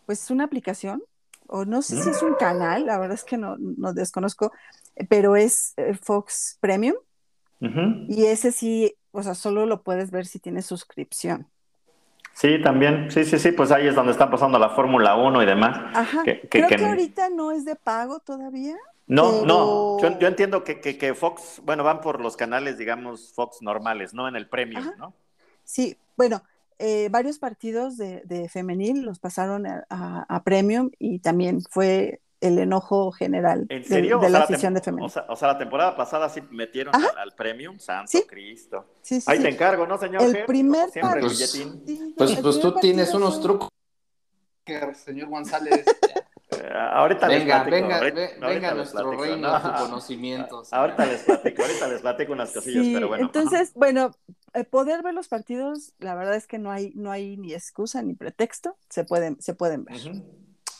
pues 0.06 0.30
una 0.30 0.44
aplicación, 0.44 1.02
o 1.46 1.64
no 1.64 1.82
sé 1.82 2.02
si 2.02 2.08
es 2.10 2.22
un 2.22 2.34
canal, 2.34 2.86
la 2.86 2.98
verdad 2.98 3.14
es 3.14 3.24
que 3.24 3.36
no, 3.36 3.56
no 3.58 3.92
desconozco, 3.92 4.52
pero 5.08 5.36
es 5.36 5.74
eh, 5.76 5.94
Fox 5.94 6.56
Premium. 6.60 6.96
Y 8.08 8.24
ese 8.26 8.50
sí, 8.50 8.96
o 9.12 9.22
sea, 9.22 9.34
solo 9.36 9.66
lo 9.66 9.82
puedes 9.82 10.10
ver 10.10 10.26
si 10.26 10.40
tienes 10.40 10.66
suscripción. 10.66 11.46
Sí, 12.34 12.60
también. 12.60 13.08
Sí, 13.12 13.24
sí, 13.24 13.38
sí, 13.38 13.52
pues 13.52 13.70
ahí 13.70 13.86
es 13.86 13.94
donde 13.94 14.10
está 14.10 14.28
pasando 14.30 14.58
la 14.58 14.70
Fórmula 14.70 15.14
1 15.16 15.42
y 15.42 15.46
demás. 15.46 15.78
Ajá. 15.94 16.22
Que- 16.24 16.40
que- 16.40 16.48
Creo 16.48 16.68
que- 16.68 16.76
que 16.76 16.84
ahorita 16.86 17.28
no 17.30 17.52
es 17.52 17.64
de 17.64 17.76
pago 17.76 18.18
todavía. 18.18 18.76
No, 19.06 19.30
Pero- 19.30 19.46
no, 19.46 20.00
yo, 20.00 20.18
yo 20.18 20.26
entiendo 20.26 20.64
que, 20.64 21.14
Fox, 21.14 21.60
bueno, 21.64 21.84
van 21.84 22.00
por 22.00 22.20
los 22.20 22.36
canales, 22.36 22.78
digamos, 22.78 23.32
Fox 23.34 23.60
normales, 23.62 24.12
no 24.14 24.26
en 24.26 24.34
el 24.34 24.48
premium, 24.48 24.82
Ajá. 24.82 24.94
¿no? 24.98 25.14
Sí, 25.62 25.96
bueno, 26.16 26.42
eh, 26.82 27.08
varios 27.10 27.38
partidos 27.38 27.96
de, 27.96 28.22
de 28.24 28.48
femenil 28.48 29.02
los 29.02 29.18
pasaron 29.20 29.66
a, 29.66 29.84
a- 29.88 30.26
a 30.28 30.42
Premium 30.42 30.90
y 30.98 31.20
también 31.20 31.60
fue 31.70 32.20
el 32.40 32.58
enojo 32.58 33.12
general 33.12 33.66
¿En 33.68 33.82
de- 33.82 33.88
serio? 33.88 34.18
de, 34.18 34.28
la 34.28 34.38
sea, 34.38 34.44
afición 34.46 34.74
de 34.74 34.80
femenil. 34.80 35.06
O 35.06 35.08
sea, 35.08 35.24
o 35.28 35.36
sea, 35.36 35.48
la 35.52 35.58
temporada 35.58 35.96
pasada 35.96 36.28
sí 36.28 36.42
metieron 36.50 36.92
al, 36.94 37.16
al 37.16 37.32
premium, 37.36 37.78
santo 37.78 38.10
Sí. 38.10 38.24
Cristo. 38.28 38.84
Sí, 39.00 39.20
sí, 39.20 39.30
Ahí 39.30 39.36
sí. 39.38 39.44
te 39.44 39.48
encargo, 39.50 39.86
¿no, 39.86 39.96
señor? 39.96 40.22
El 40.24 40.44
primer 40.44 40.80
Como 40.80 40.92
siempre, 40.92 41.20
el 41.20 41.26
partido- 41.28 41.62
billetín. 41.78 42.14
Pues, 42.16 42.30
el 42.36 42.42
pues 42.42 42.60
tú 42.60 42.74
tienes 42.80 43.14
unos 43.14 43.40
trucos, 43.40 43.68
señor 45.04 45.28
González. 45.28 45.84
Eh, 46.54 46.68
ahorita 46.74 47.28
les 47.28 47.38
Venga, 47.40 47.54
platico, 47.64 47.74
venga, 47.76 47.96
ahorita- 47.98 48.14
ve- 48.14 48.26
ahorita 48.26 48.46
venga 48.46 48.68
les 48.68 48.76
nuestro 48.76 49.02
platico, 49.04 49.22
reino 49.22 49.48
¿no? 49.48 49.54
a 49.54 49.62
tu 49.78 49.84
conocimiento. 49.84 50.64
señor. 50.64 50.80
Ahorita 50.84 51.06
les 51.06 51.22
platico, 51.22 51.62
ahorita 51.62 51.88
les 51.88 52.00
platico 52.02 52.32
unas 52.34 52.52
cosillas, 52.52 52.84
Sí, 52.84 52.92
pero 52.94 53.08
bueno. 53.08 53.24
ajá. 53.24 53.32
entonces, 53.38 53.72
bueno, 53.74 54.10
poder 54.70 55.02
ver 55.02 55.14
los 55.14 55.28
partidos, 55.28 55.92
la 55.98 56.14
verdad 56.14 56.34
es 56.34 56.46
que 56.46 56.58
no 56.58 56.70
hay, 56.70 56.92
no 56.94 57.10
hay 57.10 57.36
ni 57.36 57.54
excusa 57.54 58.02
ni 58.02 58.14
pretexto, 58.14 58.76
se 58.88 59.04
pueden, 59.04 59.40
se 59.40 59.54
pueden 59.54 59.84
ver. 59.84 59.96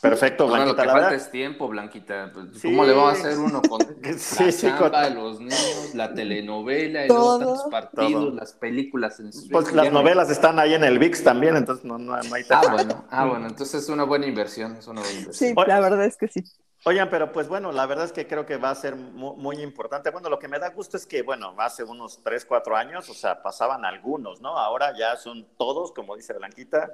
Perfecto, 0.01 0.43
Ahora 0.43 0.65
lo 0.65 0.73
Blanquita, 0.73 0.81
que 0.81 0.87
la 0.87 0.93
falta 0.93 1.09
verdad. 1.11 1.25
es 1.25 1.31
tiempo, 1.31 1.67
Blanquita. 1.69 2.31
Pues, 2.33 2.47
Sí. 2.59 2.67
¿Cómo 2.67 2.83
le 2.83 2.91
va 2.91 3.09
a 3.09 3.11
hacer 3.13 3.37
uno 3.39 3.61
con 3.61 3.79
Sí, 4.19 4.43
la 4.45 4.51
sí, 4.51 4.67
chamba, 4.67 5.05
con- 5.07 5.15
los 5.15 5.39
niños, 5.39 5.91
la 5.95 6.13
telenovela, 6.13 7.07
Todo. 7.07 7.39
tantos 7.39 7.63
partidos, 7.71 8.11
Todo. 8.25 8.31
las 8.35 8.51
películas 8.51 9.19
en? 9.21 9.31
Pues 9.49 9.67
Ya 9.69 9.71
las 9.77 9.85
no- 9.85 10.01
novelas 10.01 10.29
están 10.29 10.59
ahí 10.59 10.73
en 10.73 10.83
el 10.83 10.99
VIX 10.99 11.23
también, 11.23 11.55
entonces 11.55 11.85
no, 11.85 11.97
no, 11.97 12.21
no 12.21 12.35
hay 12.35 12.43
Ah, 12.49 12.59
tema. 12.61 12.73
bueno, 12.73 13.05
ah, 13.09 13.25
bueno, 13.27 13.47
entonces 13.47 13.81
es 13.83 13.87
una 13.89 14.03
buena 14.03 14.25
inversión, 14.27 14.75
es 14.75 14.87
una 14.87 14.99
buena 14.99 15.19
inversión. 15.19 15.49
Sí, 15.51 15.55
la 15.67 15.79
verdad 15.79 16.03
es 16.03 16.17
que 16.17 16.27
sí. 16.27 16.43
Oigan, 16.85 17.09
pero 17.09 17.31
pues 17.31 17.47
bueno, 17.47 17.71
la 17.71 17.85
verdad 17.85 18.05
es 18.05 18.11
que 18.11 18.27
creo 18.27 18.45
que 18.45 18.57
va 18.57 18.69
a 18.71 18.75
ser 18.75 18.95
mu- 18.97 19.35
muy, 19.37 19.57
importante. 19.61 20.09
Bueno, 20.11 20.29
lo 20.29 20.37
que 20.37 20.49
me 20.49 20.59
da 20.59 20.69
gusto 20.71 20.97
es 20.97 21.05
que, 21.05 21.21
bueno, 21.21 21.55
hace 21.57 21.83
unos 21.85 22.21
3, 22.23 22.43
4 22.45 22.75
años, 22.75 23.09
o 23.09 23.13
sea, 23.13 23.41
pasaban 23.41 23.85
algunos, 23.85 24.41
¿no? 24.41 24.57
Ahora 24.57 24.93
ya 24.97 25.15
son 25.15 25.47
todos, 25.57 25.93
como 25.93 26.15
dice 26.17 26.33
Blanquita. 26.33 26.91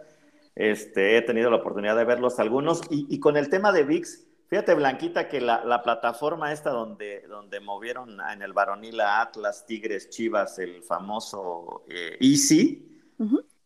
Este, 0.56 1.18
he 1.18 1.22
tenido 1.24 1.50
la 1.50 1.58
oportunidad 1.58 1.96
de 1.98 2.06
verlos 2.06 2.40
algunos. 2.40 2.82
Y, 2.92 3.08
y 3.10 3.20
con 3.20 3.36
el 3.36 3.50
tema 3.50 3.72
de 3.72 3.84
VIX, 3.84 4.28
fíjate, 4.48 4.76
Blanquita, 4.76 5.28
que 5.28 5.42
la, 5.42 5.64
la 5.66 5.82
plataforma 5.82 6.52
esta 6.52 6.70
donde, 6.70 7.22
donde 7.28 7.60
movieron 7.60 8.20
en 8.32 8.44
el 8.44 8.54
varonil 8.54 9.00
a 9.02 9.22
Atlas, 9.22 9.66
Tigres, 9.66 10.10
Chivas, 10.12 10.60
el 10.60 10.84
famoso 10.84 11.84
eh, 11.90 12.16
Easy. 12.20 12.86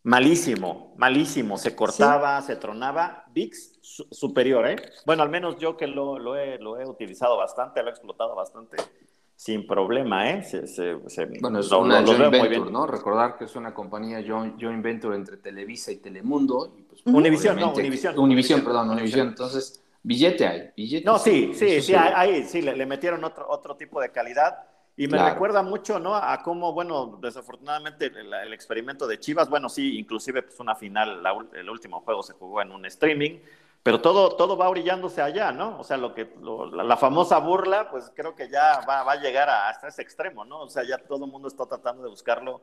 Malísimo, 0.03 0.93
malísimo. 0.97 1.57
Se 1.57 1.75
cortaba, 1.75 2.41
se 2.41 2.57
tronaba. 2.57 3.23
VIX 3.33 3.79
su- 3.81 4.07
superior, 4.11 4.67
¿eh? 4.67 4.75
Bueno, 5.05 5.23
al 5.23 5.29
menos 5.29 5.57
yo 5.57 5.77
que 5.77 5.87
lo, 5.87 6.19
lo 6.19 6.35
he, 6.35 6.59
lo 6.59 6.77
he 6.79 6.85
utilizado 6.85 7.37
bastante, 7.37 7.81
lo 7.81 7.87
he 7.87 7.91
explotado 7.91 8.35
bastante 8.35 8.77
sin 9.35 9.65
problema, 9.65 10.29
¿eh? 10.29 10.43
Se- 10.43 10.67
se- 10.67 10.97
se- 11.07 11.25
Bueno, 11.39 11.59
es 11.59 11.69
lo- 11.71 11.79
una 11.79 12.03
joint 12.05 12.35
muy 12.35 12.49
bien. 12.49 12.71
¿no? 12.71 12.85
Recordar 12.85 13.37
que 13.37 13.45
es 13.45 13.55
una 13.55 13.73
compañía 13.73 14.21
joint, 14.27 14.61
joint 14.61 14.83
venture 14.83 15.15
entre 15.15 15.37
Televisa 15.37 15.91
y 15.91 15.97
Telemundo. 15.97 16.75
Y 16.77 16.81
pues. 16.83 17.01
Univisión, 17.05 17.57
no, 17.57 17.71
Univisión. 17.73 18.19
Univisión, 18.19 18.61
perdón, 18.61 18.89
Univisión. 18.89 19.29
Entonces, 19.29 19.81
billete 20.03 20.45
hay, 20.45 20.69
billete. 20.75 21.05
No, 21.05 21.17
sí, 21.17 21.53
sí, 21.53 21.81
sí, 21.81 21.95
ahí 21.95 22.11
ahí 22.13 22.43
sí, 22.43 22.61
le, 22.61 22.75
le 22.75 22.85
metieron 22.85 23.23
otro, 23.23 23.49
otro 23.49 23.77
tipo 23.77 24.01
de 24.01 24.11
calidad. 24.11 24.65
Y 24.95 25.07
me 25.07 25.17
Claro. 25.17 25.33
recuerda 25.33 25.63
mucho, 25.63 25.99
¿no? 25.99 26.15
A 26.15 26.41
cómo, 26.43 26.71
bueno, 26.73 27.17
desafortunadamente 27.21 28.05
el, 28.07 28.31
el 28.33 28.53
experimento 28.53 29.07
de 29.07 29.19
Chivas, 29.19 29.49
bueno, 29.49 29.67
sí, 29.69 29.97
inclusive 29.97 30.43
pues 30.43 30.59
una 30.59 30.75
final, 30.75 31.23
la 31.23 31.35
el 31.53 31.69
último 31.69 32.01
juego 32.01 32.21
se 32.21 32.33
jugó 32.33 32.61
en 32.61 32.71
un 32.71 32.85
streaming, 32.85 33.39
pero 33.81 33.99
todo, 34.01 34.35
todo 34.35 34.55
va 34.55 34.69
brillándose 34.69 35.21
allá, 35.21 35.51
¿no? 35.51 35.79
O 35.79 35.83
sea, 35.83 35.97
lo 35.97 36.13
que, 36.13 36.31
lo- 36.41 36.67
la, 36.67 36.83
la 36.83 36.95
famosa 36.97 37.39
burla, 37.39 37.89
pues 37.89 38.11
creo 38.15 38.35
que 38.35 38.49
ya 38.49 38.81
va, 38.87 39.03
va 39.03 39.13
a 39.13 39.21
llegar 39.21 39.49
a- 39.49 39.67
hasta 39.67 39.87
ese 39.87 40.03
extremo, 40.03 40.45
¿no? 40.45 40.61
O 40.61 40.69
sea, 40.69 40.83
ya 40.83 40.97
todo 40.99 41.25
el 41.25 41.31
mundo 41.31 41.47
está 41.47 41.65
tratando 41.65 42.03
de 42.03 42.09
buscarlo, 42.09 42.61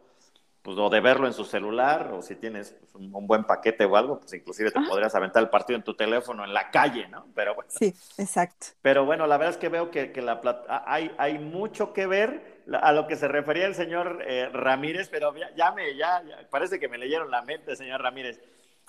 pues, 0.62 0.76
o 0.78 0.90
de 0.90 1.00
verlo 1.00 1.26
en 1.26 1.32
su 1.32 1.44
celular, 1.44 2.12
o 2.12 2.22
si 2.22 2.36
tienes 2.36 2.72
pues, 2.78 2.94
un, 2.94 3.14
un 3.14 3.26
buen 3.26 3.44
paquete 3.44 3.84
o 3.84 3.96
algo, 3.96 4.20
pues 4.20 4.32
inclusive 4.34 4.70
te 4.70 4.78
Ajá. 4.78 4.88
podrías 4.88 5.14
aventar 5.14 5.42
el 5.42 5.48
partido 5.48 5.76
en 5.78 5.84
tu 5.84 5.94
teléfono, 5.94 6.44
en 6.44 6.52
la 6.52 6.70
calle, 6.70 7.08
¿no? 7.08 7.26
Pero 7.34 7.54
bueno. 7.54 7.70
Sí, 7.72 7.94
exacto. 8.18 8.66
Pero 8.82 9.04
bueno, 9.04 9.26
la 9.26 9.36
verdad 9.38 9.54
es 9.54 9.58
que 9.58 9.68
veo 9.68 9.90
que, 9.90 10.12
que 10.12 10.20
la 10.22 10.40
plat- 10.42 10.64
ah, 10.68 10.84
hay, 10.86 11.10
hay 11.18 11.38
mucho 11.38 11.92
que 11.92 12.06
ver 12.06 12.62
a 12.72 12.92
lo 12.92 13.06
que 13.06 13.16
se 13.16 13.26
refería 13.28 13.66
el 13.66 13.74
señor 13.74 14.22
eh, 14.26 14.48
Ramírez, 14.52 15.08
pero 15.08 15.34
ya, 15.34 15.50
ya 15.56 15.72
me, 15.72 15.96
ya, 15.96 16.22
ya, 16.22 16.48
parece 16.50 16.78
que 16.78 16.88
me 16.88 16.98
leyeron 16.98 17.30
la 17.30 17.42
mente, 17.42 17.74
señor 17.76 18.02
Ramírez. 18.02 18.40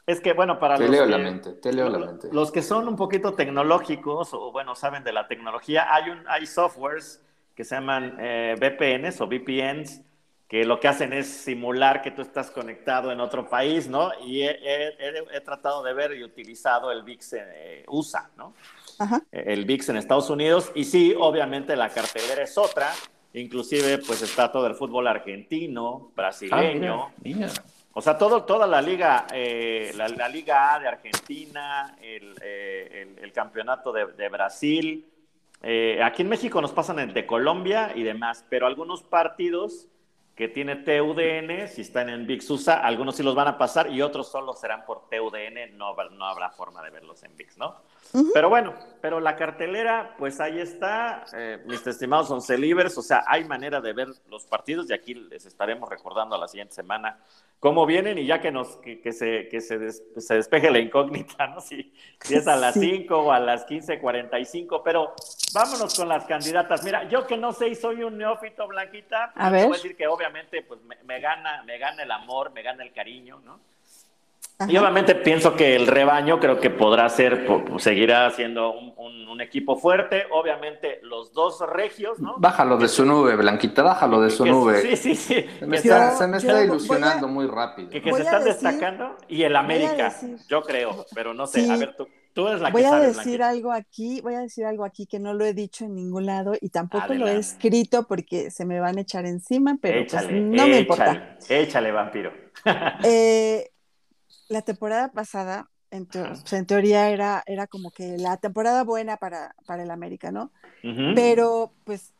Es 0.05 0.19
que, 0.19 0.33
bueno, 0.33 0.59
para 0.59 0.75
Te 0.77 0.83
los 0.83 0.91
leo 0.91 1.05
que, 1.05 1.11
la 1.11 1.17
mente, 1.19 1.53
te 1.53 1.71
leo 1.71 1.87
la 1.89 1.99
mente. 1.99 2.27
los 2.31 2.51
que 2.51 2.61
son 2.61 2.87
un 2.87 2.95
poquito 2.95 3.33
tecnológicos 3.35 4.33
o, 4.33 4.51
bueno, 4.51 4.75
saben 4.75 5.03
de 5.03 5.13
la 5.13 5.27
tecnología, 5.27 5.93
hay, 5.93 6.09
un, 6.09 6.27
hay 6.27 6.47
softwares 6.47 7.23
que 7.55 7.63
se 7.63 7.75
llaman 7.75 8.17
eh, 8.19 8.55
VPNs 8.59 9.21
o 9.21 9.27
VPNs, 9.27 10.01
que 10.51 10.65
lo 10.65 10.81
que 10.81 10.89
hacen 10.89 11.13
es 11.13 11.29
simular 11.29 12.01
que 12.01 12.11
tú 12.11 12.21
estás 12.21 12.51
conectado 12.51 13.09
en 13.13 13.21
otro 13.21 13.47
país, 13.47 13.87
¿no? 13.87 14.11
Y 14.25 14.41
he, 14.41 14.49
he- 14.51 14.95
he- 14.99 15.37
he 15.37 15.39
tratado 15.39 15.81
de 15.81 15.93
ver 15.93 16.11
y 16.11 16.25
utilizado 16.25 16.91
el 16.91 17.03
VIX 17.03 17.33
eh, 17.37 17.85
USA, 17.87 18.29
¿no? 18.35 18.53
Ajá. 18.99 19.21
el 19.31 19.63
VIX 19.63 19.87
en 19.89 19.95
Estados 19.95 20.29
Unidos. 20.29 20.69
Y 20.75 20.83
sí, 20.83 21.15
obviamente 21.17 21.73
la 21.77 21.87
cartelera 21.87 22.43
es 22.43 22.57
otra. 22.57 22.91
Inclusive, 23.33 23.99
pues 23.99 24.21
está 24.23 24.51
todo 24.51 24.67
el 24.67 24.75
fútbol 24.75 25.07
argentino, 25.07 26.07
Ah, 26.09 26.13
brasileño. 26.17 27.13
mira, 27.23 27.39
mira. 27.47 27.53
O 27.93 28.01
sea, 28.01 28.17
todo, 28.17 28.43
toda 28.43 28.67
la 28.67 28.81
liga, 28.81 29.27
eh, 29.33 29.93
la, 29.95 30.09
la 30.09 30.27
Liga 30.27 30.73
A 30.75 30.79
de 30.81 30.87
Argentina, 30.89 31.95
el, 32.01 32.35
eh, 32.41 33.05
el- 33.17 33.23
el 33.23 33.31
campeonato 33.31 33.93
de, 33.93 34.05
de 34.07 34.27
Brasil. 34.27 35.05
Eh, 35.63 36.01
aquí 36.03 36.23
en 36.23 36.27
México 36.29 36.59
nos 36.61 36.73
pasan 36.73 36.99
el 36.99 37.13
de 37.13 37.25
Colombia 37.25 37.93
y 37.95 38.03
demás, 38.03 38.45
pero 38.49 38.67
algunos 38.67 39.01
partidos 39.01 39.87
que 40.35 40.47
tiene 40.47 40.77
TUDN, 40.77 41.67
si 41.67 41.81
están 41.81 42.09
en 42.09 42.25
VIX 42.25 42.49
USA, 42.51 42.75
algunos 42.79 43.15
sí 43.15 43.21
los 43.23 43.35
van 43.35 43.47
a 43.49 43.57
pasar 43.57 43.91
y 43.91 44.01
otros 44.01 44.31
solo 44.31 44.53
serán 44.53 44.85
por 44.85 45.07
TUDN, 45.09 45.77
no, 45.77 45.87
habrá- 45.87 46.09
no 46.09 46.25
habrá 46.25 46.49
forma 46.49 46.81
de 46.81 46.89
verlos 46.89 47.21
en 47.23 47.35
VIX, 47.35 47.57
¿no? 47.57 47.75
Pero 48.33 48.49
bueno, 48.49 48.73
pero 49.01 49.19
la 49.19 49.35
cartelera, 49.35 50.15
pues 50.17 50.39
ahí 50.41 50.59
está, 50.59 51.23
eh, 51.33 51.61
mis 51.65 51.85
estimados 51.87 52.29
once 52.31 52.57
libres, 52.57 52.97
o 52.97 53.01
sea, 53.01 53.23
hay 53.27 53.43
manera 53.45 53.79
de 53.81 53.93
ver 53.93 54.07
los 54.29 54.45
partidos 54.45 54.89
y 54.89 54.93
aquí 54.93 55.13
les 55.13 55.45
estaremos 55.45 55.89
recordando 55.89 56.35
a 56.35 56.39
la 56.39 56.47
siguiente 56.47 56.73
semana 56.73 57.19
cómo 57.61 57.85
vienen 57.85 58.17
y 58.17 58.25
ya 58.25 58.41
que 58.41 58.51
nos 58.51 58.75
que, 58.77 58.99
que 58.99 59.13
se, 59.13 59.47
que 59.47 59.61
se, 59.61 59.77
des- 59.77 60.03
se 60.17 60.33
despeje 60.35 60.69
la 60.71 60.79
incógnita, 60.79 61.47
¿no? 61.47 61.61
Si, 61.61 61.93
si 62.19 62.35
es 62.35 62.47
a 62.47 62.55
las 62.57 62.73
Sí. 62.73 62.81
5 62.97 63.19
o 63.19 63.31
a 63.31 63.39
las 63.39 63.65
15.45, 63.67 64.81
pero 64.83 65.13
vámonos 65.53 65.95
con 65.95 66.09
las 66.09 66.25
candidatas. 66.25 66.83
Mira, 66.83 67.07
yo 67.07 67.25
que 67.27 67.37
no 67.37 67.53
sé 67.53 67.69
y 67.69 67.75
soy 67.75 68.03
un 68.03 68.17
neófito, 68.17 68.67
Blanquita, 68.67 69.31
A 69.35 69.49
te 69.51 69.57
voy 69.63 69.73
a 69.73 69.77
decir 69.77 69.95
que 69.95 70.07
obviamente 70.07 70.63
pues 70.63 70.81
me, 70.81 70.97
me 71.03 71.19
gana, 71.21 71.63
me 71.63 71.77
gana 71.77 72.01
el 72.03 72.11
amor, 72.11 72.51
me 72.51 72.63
gana 72.63 72.83
el 72.83 72.91
cariño, 72.91 73.39
¿no? 73.45 73.59
Ajá. 74.63 74.71
Y 74.71 74.77
obviamente 74.77 75.15
pienso 75.15 75.55
que 75.55 75.75
el 75.75 75.87
rebaño 75.87 76.39
creo 76.39 76.59
que 76.59 76.69
podrá 76.69 77.07
ser, 77.09 77.47
seguirá 77.77 78.29
siendo 78.31 78.71
un, 78.73 78.93
un- 78.97 79.27
un 79.31 79.41
equipo 79.41 79.75
fuerte. 79.77 80.23
Obviamente 80.31 80.99
los 81.03 81.33
dos 81.33 81.59
regios, 81.71 82.19
¿no? 82.19 82.35
Bájalo 82.37 82.77
de 82.77 82.87
su 82.89 83.05
nube, 83.05 83.35
Blanquita, 83.35 83.81
bájalo 83.81 84.21
de 84.21 84.29
su 84.29 84.43
Que- 84.43 84.49
nube. 84.51 84.81
Sí, 84.81 84.95
sí, 84.97 85.15
sí. 85.15 85.45
Se 85.59 85.65
me 85.65 85.77
Yo- 85.77 85.83
está, 85.83 86.11
se 86.17 86.27
me 86.27 86.37
está 86.37 86.57
a- 86.57 86.63
ilusionando 86.65 87.27
muy 87.27 87.47
rápido. 87.47 87.89
que, 87.89 88.01
que 88.01 88.13
se 88.13 88.21
están 88.23 88.43
decir- 88.43 88.53
destacando. 88.61 89.15
Y 89.29 89.43
el 89.43 89.55
América, 89.55 90.13
yo 90.49 90.61
creo, 90.63 91.05
pero 91.15 91.33
no 91.33 91.47
sé. 91.47 91.61
Sí. 91.61 91.71
A 91.71 91.77
ver, 91.77 91.95
tú, 91.95 92.07
tú 92.33 92.47
eres 92.49 92.59
la 92.61 92.69
Voy 92.71 92.81
que 92.81 92.87
a 92.87 92.91
sabes, 92.91 93.07
decir 93.17 93.37
Blanquita. 93.37 93.49
algo 93.49 93.71
aquí, 93.71 94.21
voy 94.21 94.35
a 94.35 94.39
decir 94.39 94.65
algo 94.65 94.83
aquí 94.85 95.05
que 95.05 95.19
no 95.19 95.33
lo 95.33 95.45
he 95.45 95.53
dicho 95.53 95.85
en 95.85 95.95
ningún 95.95 96.25
lado 96.25 96.53
y 96.59 96.69
tampoco 96.69 97.13
lo 97.13 97.27
he 97.27 97.37
escrito 97.37 98.03
porque 98.07 98.51
se 98.51 98.65
me 98.65 98.79
van 98.81 98.97
a 98.97 99.01
echar 99.01 99.25
encima, 99.25 99.77
pero 99.81 100.01
pues, 100.01 100.13
échale, 100.13 100.39
no 100.41 100.67
me 100.67 100.79
importa. 100.79 101.37
échale, 101.39 101.61
échale, 101.63 101.91
vampiro. 101.93 102.31
Eh, 103.03 103.70
la 104.51 104.61
temporada 104.61 105.11
pasada, 105.11 105.69
en, 105.91 106.05
pues, 106.05 106.51
en, 106.51 106.65
teoría 106.65 107.09
era, 107.09 107.41
era 107.45 107.67
como 107.67 107.91
que 107.91 108.17
la 108.17 108.37
temporada 108.37 108.83
buena 108.83 109.15
para, 109.17 109.55
para 109.65 109.83
el 109.83 109.91
América, 109.91 110.31
¿no? 110.31 110.51
Pero 111.15 111.73
pues 111.85 112.13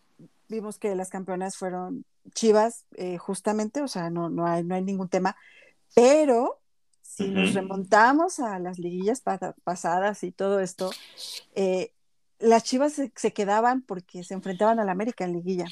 vimos 0.48 0.78
que 0.78 0.96
las 0.96 1.10
campeonas 1.10 1.58
fueron 1.58 2.06
Chivas, 2.34 2.86
eh, 2.96 3.18
justamente, 3.18 3.82
o 3.82 3.88
sea, 3.88 4.10
no, 4.10 4.30
no, 4.30 4.46
hay, 4.46 4.64
no 4.64 4.76
hay 4.76 4.84
ningún 4.84 5.10
tema, 5.10 5.36
pero 5.96 6.60
si 7.02 7.28
nos 7.30 7.54
remontamos 7.54 8.40
a 8.40 8.60
las 8.60 8.80
liguillas 8.80 9.22
pasadas 9.64 10.24
y 10.24 10.32
todo 10.32 10.60
esto, 10.62 10.92
eh, 11.56 11.92
las 12.40 12.64
Chivas 12.64 12.94
se, 12.94 13.34
quedaban 13.34 13.82
porque 13.82 14.24
se 14.24 14.36
enfrentaban 14.36 14.80
al 14.80 14.90
América 14.90 15.26
en 15.26 15.34
liguilla. 15.34 15.66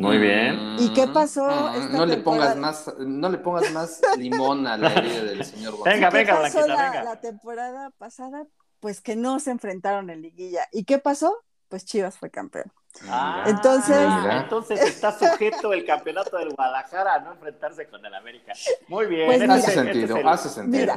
Muy 0.00 0.16
bien. 0.16 0.76
¿Y 0.78 0.94
qué 0.94 1.06
pasó? 1.08 1.46
no, 1.90 2.06
le 2.06 2.16
pongas 2.16 2.56
más, 2.56 2.90
no 2.98 3.28
le 3.28 3.36
pongas 3.36 3.70
más 3.70 4.00
limón 4.16 4.66
a 4.66 4.78
la 4.78 4.94
herida 4.94 5.24
del 5.24 5.44
señor 5.44 5.74
Venga, 5.84 6.08
venga, 6.08 6.36
¿Qué 6.36 6.42
pasó 6.42 6.66
la, 6.66 6.84
venga. 6.84 7.04
la 7.04 7.20
temporada 7.20 7.90
pasada? 7.90 8.46
Pues 8.80 9.02
que 9.02 9.14
no 9.14 9.38
se 9.40 9.50
enfrentaron 9.50 10.08
en 10.08 10.22
liguilla. 10.22 10.66
¿Y 10.72 10.84
qué 10.84 10.98
pasó? 10.98 11.44
Pues 11.68 11.84
Chivas 11.84 12.16
fue 12.16 12.30
campeón. 12.30 12.72
Ah, 13.08 13.44
entonces, 13.46 13.96
entonces 14.30 14.80
está 14.80 15.16
sujeto 15.16 15.72
el 15.72 15.86
campeonato 15.86 16.36
del 16.36 16.50
Guadalajara 16.50 17.14
a 17.14 17.20
no 17.20 17.32
enfrentarse 17.32 17.86
con 17.86 18.04
el 18.04 18.14
América. 18.14 18.52
Muy 18.88 19.06
bien, 19.06 19.26
pues 19.26 19.48
hace, 19.48 19.72
sentido, 19.72 20.28
hace 20.28 20.48
sentido, 20.48 20.96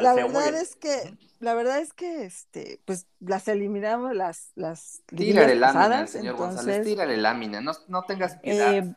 la, 0.00 0.14
verdad 0.14 0.54
es 0.54 0.76
que, 0.76 1.16
la 1.40 1.54
verdad 1.54 1.78
es 1.80 1.92
que, 1.92 2.24
este, 2.24 2.80
pues 2.84 3.06
las 3.18 3.48
eliminamos 3.48 4.14
las, 4.14 4.52
las 4.54 5.02
tírale 5.06 5.56
lámina, 5.56 6.06
señor 6.06 6.34
entonces, 6.34 6.56
González, 6.64 6.86
tírale 6.86 7.16
lámina, 7.16 7.60
no, 7.60 7.72
no 7.88 8.02
tengas 8.02 8.36
piedad. 8.36 8.74
Eh, 8.74 8.94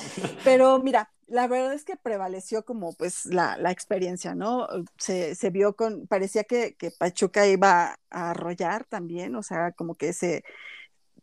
pero 0.44 0.80
mira, 0.80 1.10
la 1.30 1.46
verdad 1.46 1.72
es 1.72 1.84
que 1.84 1.96
prevaleció 1.96 2.64
como 2.64 2.92
pues 2.94 3.26
la, 3.26 3.56
la 3.56 3.70
experiencia, 3.70 4.34
¿no? 4.34 4.66
Se, 4.98 5.34
se, 5.36 5.50
vio 5.50 5.76
con, 5.76 6.06
parecía 6.08 6.44
que, 6.44 6.76
Pachuca 6.98 7.46
iba 7.46 7.96
a 8.10 8.30
arrollar 8.30 8.84
también, 8.84 9.36
o 9.36 9.42
sea, 9.42 9.72
como 9.72 9.94
que 9.94 10.12
se, 10.12 10.42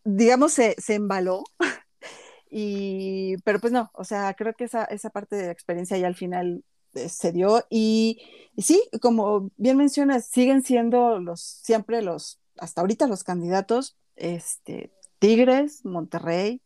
digamos, 0.06 0.54
se, 0.54 0.76
se 0.80 0.96
embaló. 0.96 1.44
y, 2.50 3.38
pero 3.44 3.60
pues 3.60 3.74
no, 3.74 3.92
o 3.94 4.04
sea, 4.06 4.34
creo 4.36 4.54
que 4.54 4.66
esa, 4.66 4.86
esa 4.86 5.10
parte 5.10 5.36
de 5.36 5.48
la 5.48 5.52
experiencia 5.52 5.98
ya 5.98 6.08
al 6.08 6.16
final 6.16 6.64
eh, 6.94 7.10
se 7.10 7.32
dio. 7.34 7.66
Y, 7.70 8.22
y, 8.56 8.62
sí, 8.62 8.82
como 9.02 9.52
bien 9.58 9.78
mencionas, 9.78 10.26
siguen 10.28 10.64
siendo 10.64 11.20
los, 11.20 11.42
siempre 11.42 12.02
los, 12.02 12.40
hasta 12.58 12.82
ahorita 12.82 13.08
los 13.08 13.24
candidatos, 13.24 13.98
este, 14.16 14.92
Tigres, 15.20 15.84
Monterrey, 15.86 16.62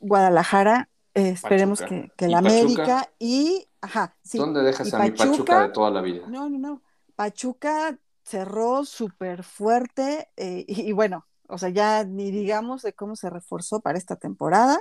Guadalajara, 0.00 0.88
esperemos 1.14 1.80
que, 1.80 2.10
que 2.16 2.28
la 2.28 2.38
América 2.38 3.10
y, 3.18 3.68
ajá, 3.80 4.16
sí. 4.22 4.38
¿Dónde 4.38 4.62
dejas 4.62 4.92
a 4.92 4.98
mi 4.98 5.10
Pachuca 5.12 5.62
de 5.62 5.68
toda 5.70 5.90
la 5.90 6.02
vida? 6.02 6.26
No, 6.28 6.48
no, 6.48 6.58
no. 6.58 6.82
Pachuca 7.14 7.98
cerró 8.22 8.84
súper 8.84 9.42
fuerte 9.44 10.28
eh, 10.36 10.64
y, 10.68 10.92
bueno, 10.92 11.26
o 11.48 11.58
sea, 11.58 11.68
ya 11.68 12.04
ni 12.04 12.30
digamos 12.30 12.82
de 12.82 12.92
cómo 12.92 13.16
se 13.16 13.30
reforzó 13.30 13.80
para 13.80 13.98
esta 13.98 14.16
temporada. 14.16 14.80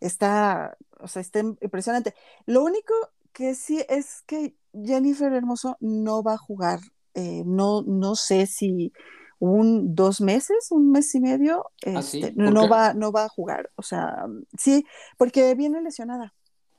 Está, 0.00 0.76
o 0.98 1.06
sea, 1.06 1.22
está 1.22 1.40
impresionante. 1.40 2.14
Lo 2.46 2.64
único 2.64 2.94
que 3.32 3.54
sí 3.54 3.84
es 3.88 4.22
que 4.26 4.56
Jennifer 4.72 5.32
Hermoso 5.32 5.76
no 5.80 6.22
va 6.22 6.34
a 6.34 6.38
jugar. 6.38 6.80
Eh, 7.14 7.42
no, 7.46 7.82
no 7.82 8.16
sé 8.16 8.46
si 8.46 8.92
un 9.42 9.96
dos 9.96 10.20
meses, 10.20 10.70
un 10.70 10.92
mes 10.92 11.12
y 11.16 11.20
medio, 11.20 11.66
¿Ah, 11.84 11.98
este, 11.98 12.32
no, 12.36 12.68
va, 12.68 12.94
no 12.94 13.10
va 13.10 13.24
a 13.24 13.28
jugar. 13.28 13.70
O 13.74 13.82
sea, 13.82 14.24
sí, 14.56 14.86
porque 15.18 15.56
viene 15.56 15.82
lesionada. 15.82 16.32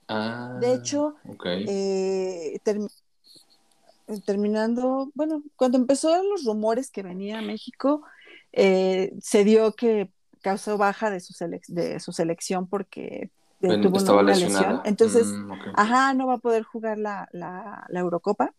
Ah, 0.08 0.60
de 0.62 0.74
hecho, 0.74 1.16
eh, 1.44 2.58
terminando, 4.26 5.12
bueno, 5.14 5.44
cuando 5.58 5.78
empezó 5.78 6.24
los 6.24 6.46
rumores 6.46 6.90
que 6.90 7.04
venía 7.04 7.40
a 7.40 7.42
México, 7.42 8.02
eh, 8.54 9.14
se 9.22 9.44
dio 9.44 9.74
que 9.74 10.10
causó 10.42 10.78
baja 10.78 11.12
de 11.12 11.20
su, 11.20 11.34
de 11.68 12.00
su 12.00 12.14
selección 12.14 12.68
porque 12.68 13.30
eh, 13.60 13.78
tuvo 13.82 14.00
una, 14.00 14.24
lesión. 14.24 14.82
Entonces, 14.86 15.28
mm, 15.28 15.52
ajá, 15.76 16.14
no 16.14 16.28
va 16.28 16.36
a 16.36 16.38
poder 16.38 16.64
jugar 16.64 16.98
la, 16.98 17.28
la, 17.34 17.86
la 17.90 18.00
Eurocopa 18.00 18.54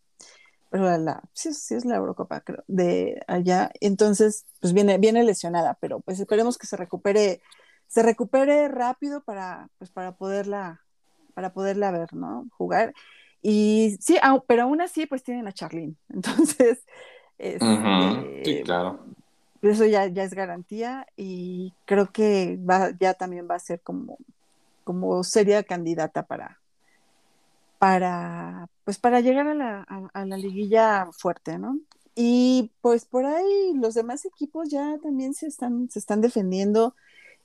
pero 0.74 0.98
la, 0.98 1.22
sí, 1.34 1.54
sí 1.54 1.76
es 1.76 1.84
la 1.84 1.94
Eurocopa, 1.94 2.40
creo, 2.40 2.64
de 2.66 3.22
allá. 3.28 3.70
Entonces, 3.78 4.44
pues 4.60 4.72
viene, 4.72 4.98
viene 4.98 5.22
lesionada, 5.22 5.78
pero 5.80 6.00
pues 6.00 6.18
esperemos 6.18 6.58
que 6.58 6.66
se 6.66 6.76
recupere, 6.76 7.40
se 7.86 8.02
recupere 8.02 8.66
rápido 8.66 9.22
para, 9.22 9.68
pues 9.78 9.92
para 9.92 10.16
poderla, 10.16 10.80
para 11.34 11.52
poderla 11.52 11.92
ver, 11.92 12.12
¿no? 12.12 12.48
Jugar. 12.56 12.92
Y 13.40 13.98
sí, 14.00 14.18
pero 14.48 14.64
aún 14.64 14.80
así, 14.80 15.06
pues 15.06 15.22
tienen 15.22 15.46
a 15.46 15.52
Charlene. 15.52 15.94
Entonces, 16.08 16.84
este, 17.38 18.42
sí, 18.44 18.62
claro. 18.64 18.98
Eso 19.62 19.84
ya, 19.84 20.08
ya 20.08 20.24
es 20.24 20.34
garantía 20.34 21.06
y 21.16 21.72
creo 21.84 22.10
que 22.10 22.58
va, 22.68 22.90
ya 22.98 23.14
también 23.14 23.46
va 23.48 23.54
a 23.54 23.60
ser 23.60 23.80
como, 23.80 24.18
como 24.82 25.22
seria 25.22 25.62
candidata 25.62 26.24
para, 26.24 26.58
para, 27.84 28.66
pues 28.84 28.98
para 28.98 29.20
llegar 29.20 29.46
a 29.46 29.54
la, 29.54 29.82
a, 29.82 30.24
la 30.24 30.38
liguilla 30.38 31.06
fuerte, 31.12 31.58
¿no? 31.58 31.80
Y 32.14 32.72
pues 32.80 33.04
por 33.04 33.26
ahí 33.26 33.74
los 33.74 33.92
demás 33.92 34.24
equipos 34.24 34.70
ya 34.70 34.96
también 35.02 35.34
se 35.34 35.48
están, 35.48 35.90
se 35.90 35.98
están 35.98 36.22
defendiendo, 36.22 36.94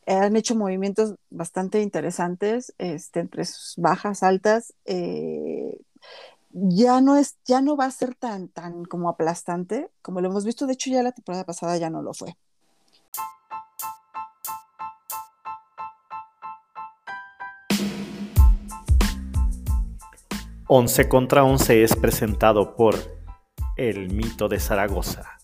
han 0.07 0.37
hecho 0.37 0.55
movimientos 0.55 1.15
bastante 1.29 1.81
interesantes 1.81 2.73
este, 2.77 3.19
entre 3.19 3.43
sus 3.43 3.73
bajas, 3.75 4.23
altas. 4.23 4.73
Eh, 4.85 5.77
ya 6.51 7.01
no 7.01 7.17
es, 7.17 7.37
ya 7.43 7.61
no 7.61 7.75
va 7.75 7.85
a 7.87 7.91
ser 7.91 8.15
tan, 8.15 8.47
tan 8.47 8.85
como 8.85 9.09
aplastante 9.09 9.89
como 10.01 10.21
lo 10.21 10.29
hemos 10.29 10.45
visto. 10.45 10.67
De 10.67 10.73
hecho, 10.73 10.89
ya 10.89 11.03
la 11.03 11.11
temporada 11.11 11.43
pasada 11.43 11.75
ya 11.77 11.89
no 11.89 12.01
lo 12.01 12.13
fue. 12.13 12.37
11 20.71 21.09
contra 21.09 21.43
11 21.43 21.81
es 21.81 21.95
presentado 21.95 22.75
por 22.75 22.93
El 23.75 24.13
Mito 24.13 24.47
de 24.47 24.59
Zaragoza, 24.59 25.39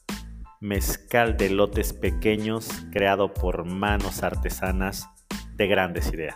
mezcal 0.62 1.36
de 1.36 1.50
lotes 1.50 1.94
pequeños 1.94 2.70
creado 2.92 3.34
por 3.34 3.66
manos 3.66 4.22
artesanas 4.22 5.10
de 5.56 5.66
grandes 5.66 6.14
ideas. 6.14 6.36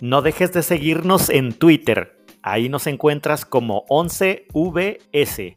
No 0.00 0.22
dejes 0.22 0.52
de 0.52 0.64
seguirnos 0.64 1.30
en 1.30 1.52
Twitter. 1.52 2.18
Ahí 2.42 2.68
nos 2.68 2.88
encuentras 2.88 3.46
como 3.46 3.86
11VS 3.86 5.56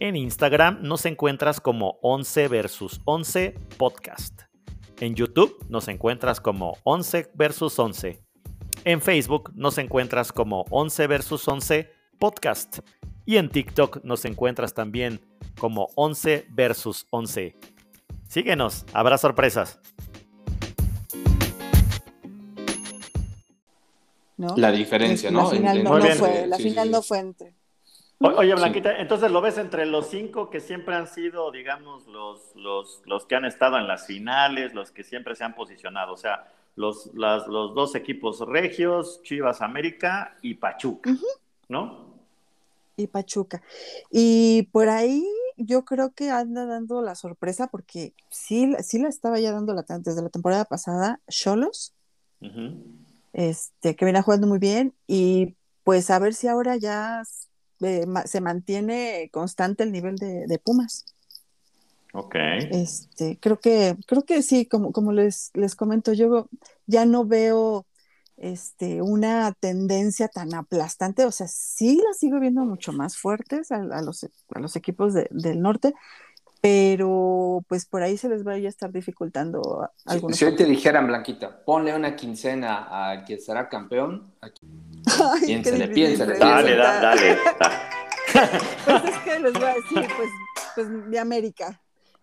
en 0.00 0.16
Instagram 0.16 0.78
nos 0.82 1.06
encuentras 1.06 1.60
como 1.60 1.98
11 2.02 2.48
versus 2.48 3.00
11 3.04 3.54
podcast. 3.76 4.42
En 5.00 5.14
YouTube 5.14 5.64
nos 5.68 5.88
encuentras 5.88 6.40
como 6.40 6.76
11 6.84 7.30
versus 7.34 7.78
11. 7.78 8.20
En 8.84 9.00
Facebook 9.00 9.52
nos 9.54 9.78
encuentras 9.78 10.32
como 10.32 10.64
11 10.70 11.06
versus 11.06 11.46
11 11.46 11.90
podcast. 12.18 12.78
Y 13.24 13.36
en 13.36 13.48
TikTok 13.48 14.04
nos 14.04 14.24
encuentras 14.24 14.74
también 14.74 15.20
como 15.58 15.88
11 15.96 16.46
versus 16.50 17.06
11. 17.10 17.56
Síguenos, 18.28 18.84
habrá 18.92 19.18
sorpresas. 19.18 19.80
La 24.36 24.70
diferencia, 24.70 25.30
¿no? 25.30 25.44
La 25.44 25.50
final, 25.50 25.84
no, 25.84 26.00
fue, 26.16 26.46
la 26.46 26.58
final 26.58 26.90
no 26.90 27.02
fue 27.02 27.18
entre. 27.18 27.54
Oye, 28.18 28.54
Blanquita, 28.54 28.98
entonces 28.98 29.30
lo 29.30 29.42
ves 29.42 29.58
entre 29.58 29.84
los 29.84 30.08
cinco 30.08 30.48
que 30.48 30.60
siempre 30.60 30.94
han 30.94 31.06
sido, 31.06 31.50
digamos, 31.50 32.06
los, 32.06 32.54
los, 32.56 33.02
los, 33.04 33.26
que 33.26 33.34
han 33.34 33.44
estado 33.44 33.76
en 33.76 33.86
las 33.86 34.06
finales, 34.06 34.72
los 34.72 34.90
que 34.90 35.04
siempre 35.04 35.36
se 35.36 35.44
han 35.44 35.54
posicionado, 35.54 36.14
o 36.14 36.16
sea, 36.16 36.50
los, 36.76 37.12
las, 37.14 37.46
los 37.46 37.74
dos 37.74 37.94
equipos 37.94 38.40
regios, 38.40 39.22
Chivas 39.22 39.60
América 39.60 40.34
y 40.40 40.54
Pachuca, 40.54 41.10
¿no? 41.68 42.06
Y 42.96 43.06
Pachuca. 43.06 43.62
Y 44.10 44.62
por 44.72 44.88
ahí 44.88 45.26
yo 45.58 45.84
creo 45.84 46.12
que 46.12 46.30
anda 46.30 46.64
dando 46.64 47.02
la 47.02 47.14
sorpresa 47.14 47.66
porque 47.66 48.14
sí, 48.30 48.74
sí 48.80 48.98
la 48.98 49.08
estaba 49.08 49.38
ya 49.38 49.52
dando 49.52 49.74
la, 49.74 49.84
desde 49.98 50.22
la 50.22 50.30
temporada 50.30 50.64
pasada, 50.64 51.20
Cholos, 51.28 51.92
este, 53.34 53.94
que 53.94 54.04
viene 54.06 54.22
jugando 54.22 54.46
muy 54.46 54.58
bien 54.58 54.94
y 55.06 55.54
pues 55.84 56.10
a 56.10 56.18
ver 56.18 56.32
si 56.32 56.48
ahora 56.48 56.76
ya 56.76 57.22
eh, 57.80 58.06
se 58.24 58.40
mantiene 58.40 59.28
constante 59.32 59.82
el 59.82 59.92
nivel 59.92 60.16
de, 60.16 60.60
Pumas. 60.64 61.04
Ok. 62.12 62.34
Este, 62.70 63.38
creo 63.40 63.58
que, 63.58 63.96
creo 64.06 64.24
que 64.24 64.42
sí, 64.42 64.66
como, 64.66 64.92
como 64.92 65.12
les, 65.12 65.50
les 65.54 65.74
comento, 65.74 66.12
yo 66.12 66.48
ya 66.86 67.04
no 67.04 67.24
veo 67.24 67.86
este, 68.36 69.00
una 69.00 69.52
tendencia 69.52 70.28
tan 70.28 70.54
aplastante, 70.54 71.24
o 71.24 71.30
sea, 71.30 71.48
sí 71.48 72.00
la 72.04 72.12
sigo 72.12 72.38
viendo 72.38 72.64
mucho 72.64 72.92
más 72.92 73.16
fuertes 73.16 73.72
a, 73.72 73.78
los, 74.02 74.24
a 74.24 74.60
los, 74.60 74.76
equipos 74.76 75.14
del 75.14 75.60
norte, 75.62 75.94
pero 76.60 77.64
pues 77.68 77.86
por 77.86 78.02
ahí 78.02 78.16
se 78.16 78.28
les 78.28 78.46
va 78.46 78.52
a 78.52 78.56
estar 78.56 78.92
dificultando 78.92 79.88
algunos. 80.04 80.36
Si, 80.36 80.44
hoy 80.44 80.54
te 80.54 80.64
dijeran, 80.64 81.06
Blanquita, 81.06 81.64
ponle 81.64 81.94
una 81.94 82.14
quincena 82.14 83.10
a 83.10 83.24
quien 83.24 83.40
será 83.40 83.68
campeón, 83.68 84.34
aquí. 84.40 84.66
Piénsale, 85.44 85.88
piénsale. 85.88 86.38
Dale, 86.38 86.76
dale, 86.76 87.00
dale. 87.00 87.38
pues 88.84 89.04
es 89.04 89.18
que 89.18 89.38
les 89.38 89.52
voy 89.52 89.64
a 89.64 89.74
decir, 89.74 90.08
pues, 90.16 90.30
pues 90.74 90.88
mi 90.88 91.16
América. 91.16 91.80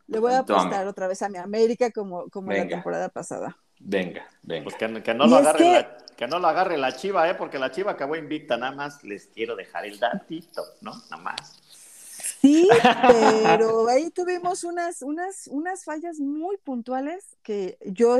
Le 0.07 0.19
voy 0.19 0.33
a 0.33 0.39
apostar 0.39 0.85
otra 0.87 1.07
vez 1.07 1.21
a 1.21 1.29
mi 1.29 1.37
América 1.37 1.91
como, 1.91 2.29
como 2.29 2.51
la 2.51 2.67
temporada 2.67 3.09
pasada. 3.09 3.57
Venga, 3.79 4.27
venga. 4.41 4.63
Pues 4.65 4.75
que, 4.75 5.13
no 5.13 5.27
lo 5.27 5.37
agarre 5.37 5.71
la, 5.71 5.97
que 6.15 6.27
no 6.27 6.39
lo 6.39 6.47
agarre 6.47 6.77
la 6.77 6.95
chiva, 6.95 7.29
¿eh? 7.29 7.35
porque 7.35 7.57
la 7.57 7.71
chiva 7.71 7.91
acabó 7.91 8.15
invicta. 8.15 8.57
Nada 8.57 8.73
más 8.73 9.03
les 9.03 9.27
quiero 9.27 9.55
dejar 9.55 9.85
el 9.85 9.99
datito, 9.99 10.63
¿no? 10.81 10.93
Nada 11.09 11.23
más. 11.23 11.59
Sí, 12.41 12.67
pero 13.43 13.87
ahí 13.87 14.09
tuvimos 14.09 14.63
unas, 14.63 15.01
unas, 15.01 15.47
unas 15.47 15.85
fallas 15.85 16.19
muy 16.19 16.57
puntuales 16.57 17.37
que 17.41 17.77
yo 17.85 18.19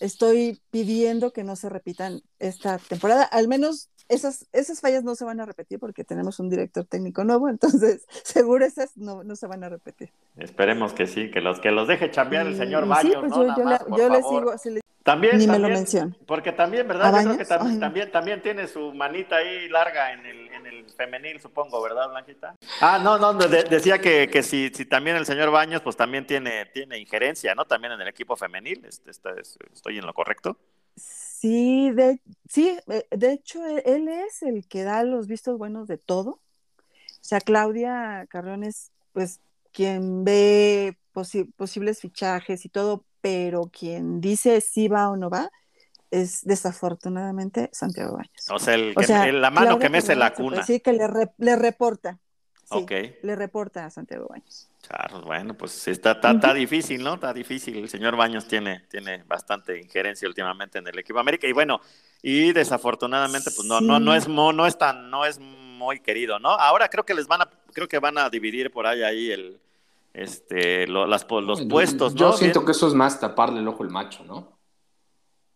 estoy 0.00 0.60
pidiendo 0.70 1.32
que 1.32 1.44
no 1.44 1.56
se 1.56 1.68
repitan 1.68 2.22
esta 2.38 2.78
temporada. 2.78 3.24
Al 3.24 3.48
menos 3.48 3.90
esas, 4.08 4.46
esas 4.52 4.80
fallas 4.80 5.04
no 5.04 5.14
se 5.14 5.24
van 5.24 5.40
a 5.40 5.46
repetir 5.46 5.78
porque 5.78 6.04
tenemos 6.04 6.38
un 6.40 6.50
director 6.50 6.84
técnico 6.84 7.24
nuevo, 7.24 7.48
entonces 7.48 8.06
seguro 8.24 8.64
esas 8.64 8.96
no, 8.96 9.24
no 9.24 9.36
se 9.36 9.46
van 9.46 9.64
a 9.64 9.68
repetir. 9.68 10.10
Esperemos 10.36 10.92
que 10.92 11.06
sí, 11.06 11.30
que 11.30 11.40
los 11.40 11.60
que 11.60 11.70
los 11.70 11.88
deje 11.88 12.10
chambear 12.10 12.46
el 12.46 12.56
señor 12.56 12.86
Baños, 12.86 13.16
pues 13.20 13.30
¿no? 13.30 13.56
Yo, 13.56 13.96
yo, 13.96 14.08
les 14.08 14.26
sigo, 14.26 14.82
también, 15.04 15.36
Ni 15.36 15.46
me 15.46 15.58
lo 15.58 15.68
menciono. 15.68 16.16
Porque 16.26 16.50
también, 16.50 16.88
¿verdad? 16.88 17.12
Yo 17.12 17.24
creo 17.24 17.36
que 17.36 17.44
también, 17.44 17.78
también, 17.78 18.10
también, 18.10 18.42
tiene 18.42 18.66
su 18.66 18.94
manita 18.94 19.36
ahí 19.36 19.68
larga 19.68 20.14
en 20.14 20.24
el, 20.24 20.48
en 20.48 20.66
el 20.66 20.90
femenil, 20.96 21.38
supongo, 21.42 21.82
¿verdad, 21.82 22.08
Blanquita? 22.08 22.56
Ah, 22.80 22.98
no, 22.98 23.18
no, 23.18 23.34
decía 23.34 24.00
que, 24.00 24.30
que 24.30 24.42
si, 24.42 24.70
si, 24.72 24.86
también 24.86 25.16
el 25.16 25.26
señor 25.26 25.50
Baños, 25.50 25.82
pues 25.82 25.94
también 25.94 26.26
tiene, 26.26 26.64
tiene 26.72 26.98
injerencia, 26.98 27.54
¿no? 27.54 27.66
También 27.66 27.92
en 27.92 28.00
el 28.00 28.08
equipo 28.08 28.34
femenil, 28.34 28.82
este, 28.86 29.10
este, 29.10 29.28
¿estoy 29.74 29.98
en 29.98 30.06
lo 30.06 30.14
correcto? 30.14 30.56
Sí, 30.96 31.33
de, 31.48 32.20
sí, 32.48 32.78
eh, 32.88 33.06
de 33.10 33.32
hecho, 33.32 33.66
e, 33.66 33.82
él 33.86 34.08
es 34.08 34.42
el 34.42 34.66
que 34.66 34.82
da 34.82 35.04
los 35.04 35.26
vistos 35.26 35.58
buenos 35.58 35.88
de 35.88 35.98
todo. 35.98 36.30
O 36.30 37.26
sea, 37.26 37.40
Claudia 37.40 38.26
Carrón 38.28 38.64
es, 38.64 38.92
pues, 39.12 39.40
quien 39.72 40.24
ve 40.24 40.96
posibles 41.12 42.00
fichajes 42.00 42.64
y 42.64 42.68
todo, 42.68 43.04
pero 43.20 43.70
quien 43.72 44.20
dice 44.20 44.60
si 44.60 44.88
va 44.88 45.10
o 45.10 45.16
no 45.16 45.30
va 45.30 45.50
es 46.10 46.44
desafortunadamente 46.44 47.70
Santiago 47.72 48.16
Baños. 48.16 48.30
O 48.50 48.58
sea, 48.58 48.74
el, 48.74 49.40
la 49.40 49.50
mano 49.50 49.78
que 49.78 49.88
mece 49.88 50.14
la 50.14 50.32
cuna. 50.32 50.62
Sí, 50.62 50.80
que 50.80 50.92
le, 50.92 51.08
le 51.38 51.56
reporta. 51.56 52.20
Sí, 52.64 52.86
Le 53.22 53.36
reporta 53.36 53.84
a 53.84 53.90
Santiago 53.90 54.26
Baños. 54.28 54.68
Claro, 54.86 55.22
bueno, 55.22 55.54
pues 55.54 55.88
está, 55.88 56.12
está, 56.12 56.54
difícil, 56.54 57.02
¿no? 57.02 57.14
Está 57.14 57.32
difícil. 57.32 57.76
El 57.76 57.88
señor 57.88 58.16
Baños 58.16 58.46
tiene, 58.46 58.80
tiene 58.90 59.22
bastante 59.24 59.80
injerencia 59.80 60.28
últimamente 60.28 60.78
en 60.78 60.86
el 60.86 60.98
equipo 60.98 61.18
América. 61.18 61.46
Y 61.46 61.52
bueno, 61.52 61.80
y 62.22 62.52
desafortunadamente, 62.52 63.50
pues 63.54 63.66
no, 63.66 63.80
no, 63.80 64.00
no 64.00 64.14
es 64.14 64.28
no 64.28 64.66
es 64.66 64.78
tan, 64.78 65.10
no 65.10 65.24
es 65.24 65.38
muy 65.38 66.00
querido, 66.00 66.38
¿no? 66.38 66.50
Ahora 66.50 66.88
creo 66.88 67.04
que 67.04 67.14
les 67.14 67.26
van 67.26 67.42
a, 67.42 67.50
creo 67.72 67.88
que 67.88 67.98
van 67.98 68.18
a 68.18 68.30
dividir 68.30 68.70
por 68.70 68.86
ahí 68.86 69.02
ahí 69.02 69.30
el, 69.30 69.60
este, 70.14 70.86
las, 70.86 71.26
los 71.28 71.62
puestos, 71.62 72.14
¿no? 72.14 72.20
Yo 72.20 72.32
siento 72.32 72.64
que 72.64 72.72
eso 72.72 72.86
es 72.86 72.94
más 72.94 73.20
taparle 73.20 73.60
el 73.60 73.68
ojo 73.68 73.82
al 73.82 73.90
macho, 73.90 74.24
¿no? 74.24 74.58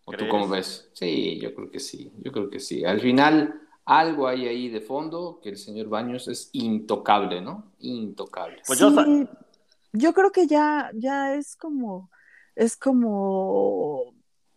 ¿O 0.04 0.12
tú 0.12 0.26
cómo 0.28 0.48
ves? 0.48 0.88
Sí, 0.94 1.38
yo 1.40 1.54
creo 1.54 1.70
que 1.70 1.80
sí, 1.80 2.12
yo 2.18 2.32
creo 2.32 2.48
que 2.48 2.60
sí. 2.60 2.84
Al 2.84 3.00
final, 3.00 3.67
algo 3.88 4.28
hay 4.28 4.46
ahí 4.46 4.68
de 4.68 4.82
fondo 4.82 5.40
que 5.42 5.48
el 5.48 5.56
señor 5.56 5.88
Baños 5.88 6.28
es 6.28 6.50
intocable, 6.52 7.40
¿no? 7.40 7.72
Intocable. 7.78 8.60
Pues 8.66 8.78
yo... 8.78 8.92
yo 9.94 10.12
creo 10.12 10.30
que 10.30 10.46
ya, 10.46 10.90
ya 10.92 11.34
es 11.34 11.56
como, 11.56 12.10
es 12.54 12.76
como, 12.76 14.12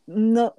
no, 0.05 0.53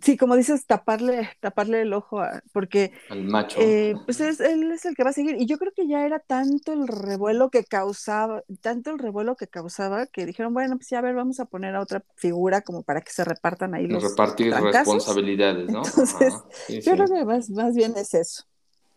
sí, 0.00 0.16
como 0.16 0.36
dices, 0.36 0.66
taparle, 0.66 1.30
taparle 1.40 1.82
el 1.82 1.92
ojo, 1.92 2.20
porque 2.52 2.92
al 3.08 3.24
macho. 3.24 3.58
Eh, 3.60 3.94
pues 4.04 4.20
es, 4.20 4.40
él 4.40 4.70
es 4.72 4.84
el 4.84 4.94
que 4.94 5.04
va 5.04 5.10
a 5.10 5.12
seguir. 5.12 5.36
Y 5.38 5.46
yo 5.46 5.58
creo 5.58 5.72
que 5.74 5.86
ya 5.86 6.04
era 6.04 6.18
tanto 6.18 6.72
el 6.72 6.88
revuelo 6.88 7.50
que 7.50 7.64
causaba, 7.64 8.42
tanto 8.60 8.90
el 8.90 8.98
revuelo 8.98 9.36
que 9.36 9.46
causaba, 9.46 10.06
que 10.06 10.26
dijeron, 10.26 10.54
bueno, 10.54 10.76
pues 10.76 10.88
ya 10.90 10.98
a 10.98 11.02
ver, 11.02 11.14
vamos 11.14 11.40
a 11.40 11.44
poner 11.44 11.74
a 11.74 11.80
otra 11.80 12.04
figura 12.16 12.62
como 12.62 12.82
para 12.82 13.00
que 13.00 13.12
se 13.12 13.24
repartan 13.24 13.74
ahí 13.74 13.86
los 13.86 14.02
Repartir 14.02 14.52
responsabilidades, 14.52 15.70
¿no? 15.70 15.82
Entonces, 15.84 16.34
yo 16.68 16.92
creo 16.92 17.06
que 17.06 17.24
más, 17.24 17.50
más 17.50 17.74
bien 17.74 17.94
es 17.96 18.14
eso. 18.14 18.44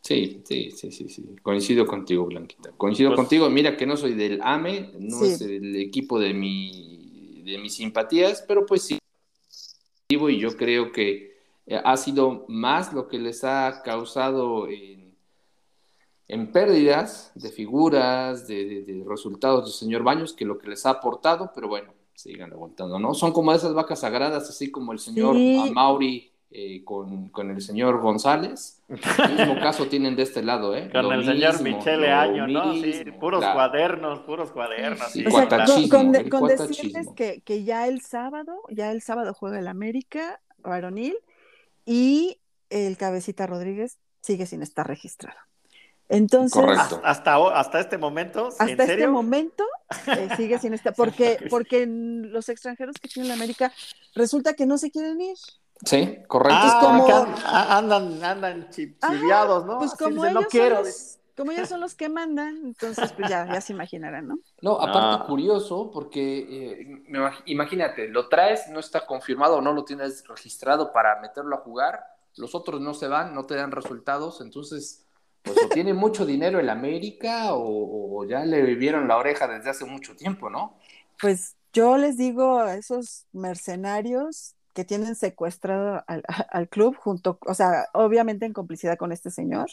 Sí, 0.01 0.41
sí, 0.45 0.71
sí, 0.71 0.91
sí, 0.91 1.09
sí. 1.09 1.35
Coincido 1.43 1.85
contigo, 1.85 2.25
Blanquita. 2.25 2.71
Coincido 2.75 3.11
pues 3.11 3.19
contigo. 3.19 3.49
Mira 3.49 3.77
que 3.77 3.85
no 3.85 3.95
soy 3.97 4.15
del 4.15 4.39
AME, 4.41 4.93
no 4.99 5.23
es 5.23 5.41
el 5.41 5.75
equipo 5.75 6.19
de 6.19 6.33
mi 6.33 7.43
de 7.43 7.57
mis 7.57 7.75
simpatías, 7.75 8.43
pero 8.47 8.65
pues 8.65 8.83
sí 8.83 9.00
y 10.11 10.39
yo 10.39 10.55
creo 10.57 10.91
que 10.91 11.31
eh, 11.65 11.81
ha 11.83 11.97
sido 11.97 12.45
más 12.47 12.93
lo 12.93 13.07
que 13.07 13.19
les 13.19 13.43
ha 13.43 13.81
causado 13.83 14.67
en, 14.67 15.01
pérdidas 16.53 17.31
de 17.35 17.49
figuras, 17.49 18.47
de, 18.47 19.03
resultados 19.07 19.65
del 19.65 19.73
señor 19.73 20.03
Baños, 20.03 20.33
que 20.33 20.45
lo 20.45 20.57
que 20.57 20.69
les 20.69 20.85
ha 20.85 20.91
aportado, 20.91 21.51
pero 21.53 21.67
bueno, 21.67 21.93
sigan 22.13 22.53
aguantando, 22.53 22.99
¿no? 22.99 23.13
Son 23.13 23.33
como 23.33 23.53
esas 23.53 23.73
vacas 23.73 23.99
sagradas, 23.99 24.49
así 24.49 24.71
como 24.71 24.93
el 24.93 24.99
señor 24.99 25.35
Amauri 25.35 26.30
eh, 26.51 26.83
con, 26.83 27.31
el 27.49 27.61
señor 27.61 27.99
González. 28.01 28.81
El 28.89 29.35
mismo 29.35 29.55
caso 29.61 29.87
tienen 29.87 30.15
de 30.15 30.23
este 30.23 30.43
lado, 30.43 30.75
¿eh? 30.75 30.89
Con 30.91 31.11
el 31.13 31.23
señor 31.23 31.61
Michele 31.61 32.11
Año, 32.11 32.45
¿no? 32.45 32.73
Sí, 32.73 33.05
puros 33.19 33.43
cuadernos, 33.45 34.19
puros 34.19 34.51
cuadernos. 34.51 35.11
Sí, 35.11 35.23
con, 35.89 36.11
decirles 36.11 37.07
que, 37.15 37.41
que, 37.41 37.63
ya 37.63 37.87
el 37.87 38.01
sábado, 38.01 38.61
ya 38.69 38.91
el 38.91 39.01
sábado 39.01 39.33
juega 39.33 39.59
el 39.59 39.67
América 39.69 40.41
varonil 40.57 41.15
y 41.85 42.37
el 42.69 42.97
Cabecita 42.97 43.47
Rodríguez 43.47 43.97
sigue 44.21 44.45
sin 44.45 44.61
estar 44.61 44.85
registrado. 44.85 45.39
Entonces, 46.11 46.61
hasta, 47.03 47.35
hasta 47.57 47.79
este 47.79 47.97
momento, 47.97 48.49
hasta 48.59 48.83
este 48.83 49.07
momento 49.07 49.63
eh, 50.07 50.27
sigue 50.35 50.59
sin 50.59 50.73
estar, 50.73 50.93
porque, 50.93 51.37
porque 51.49 51.87
los 51.87 52.49
extranjeros 52.49 52.97
que 53.01 53.07
tienen 53.07 53.29
la 53.29 53.35
América 53.35 53.71
resulta 54.13 54.53
que 54.53 54.65
no 54.65 54.77
se 54.77 54.91
quieren 54.91 55.21
ir. 55.21 55.37
Sí, 55.85 56.19
correcto. 56.27 56.57
Ah, 56.59 57.77
andan, 57.77 58.23
andan 58.23 58.69
chiviados, 58.69 59.65
¿no? 59.65 59.79
Pues 59.79 59.93
como 59.95 60.25
ellos, 60.25 60.41
no 60.43 60.47
quiero. 60.47 60.75
Son 60.77 60.85
los, 60.85 61.19
como 61.35 61.51
ellos 61.51 61.69
son 61.69 61.81
los 61.81 61.95
que 61.95 62.07
mandan, 62.07 62.57
entonces 62.65 63.11
pues 63.13 63.29
ya, 63.29 63.47
ya 63.51 63.61
se 63.61 63.73
imaginarán, 63.73 64.27
¿no? 64.27 64.39
No, 64.61 64.79
aparte 64.79 65.25
curioso, 65.25 65.89
porque 65.91 66.81
eh, 66.81 67.03
imagínate, 67.45 68.09
lo 68.09 68.27
traes, 68.29 68.67
no 68.69 68.79
está 68.79 69.05
confirmado 69.05 69.57
o 69.57 69.61
no 69.61 69.73
lo 69.73 69.83
tienes 69.83 70.23
registrado 70.27 70.93
para 70.93 71.19
meterlo 71.19 71.55
a 71.55 71.59
jugar, 71.59 72.03
los 72.37 72.53
otros 72.53 72.79
no 72.79 72.93
se 72.93 73.07
van, 73.07 73.33
no 73.33 73.45
te 73.45 73.55
dan 73.55 73.71
resultados, 73.71 74.39
entonces, 74.41 75.05
pues 75.41 75.57
o 75.63 75.69
tiene 75.69 75.93
mucho 75.93 76.25
dinero 76.27 76.59
el 76.59 76.69
América 76.69 77.53
o, 77.53 78.19
o 78.19 78.25
ya 78.25 78.45
le 78.45 78.61
vivieron 78.61 79.07
la 79.07 79.17
oreja 79.17 79.47
desde 79.47 79.71
hace 79.71 79.85
mucho 79.85 80.15
tiempo, 80.15 80.49
¿no? 80.49 80.77
Pues 81.19 81.55
yo 81.73 81.97
les 81.97 82.17
digo 82.17 82.59
a 82.59 82.75
esos 82.75 83.25
mercenarios 83.31 84.55
que 84.73 84.85
tienen 84.85 85.15
secuestrado 85.15 86.03
al, 86.07 86.69
club 86.69 86.95
junto, 86.95 87.37
o 87.45 87.53
sea, 87.53 87.87
obviamente 87.93 88.45
en 88.45 88.53
complicidad 88.53 88.97
con 88.97 89.11
este 89.11 89.29
señor, 89.29 89.69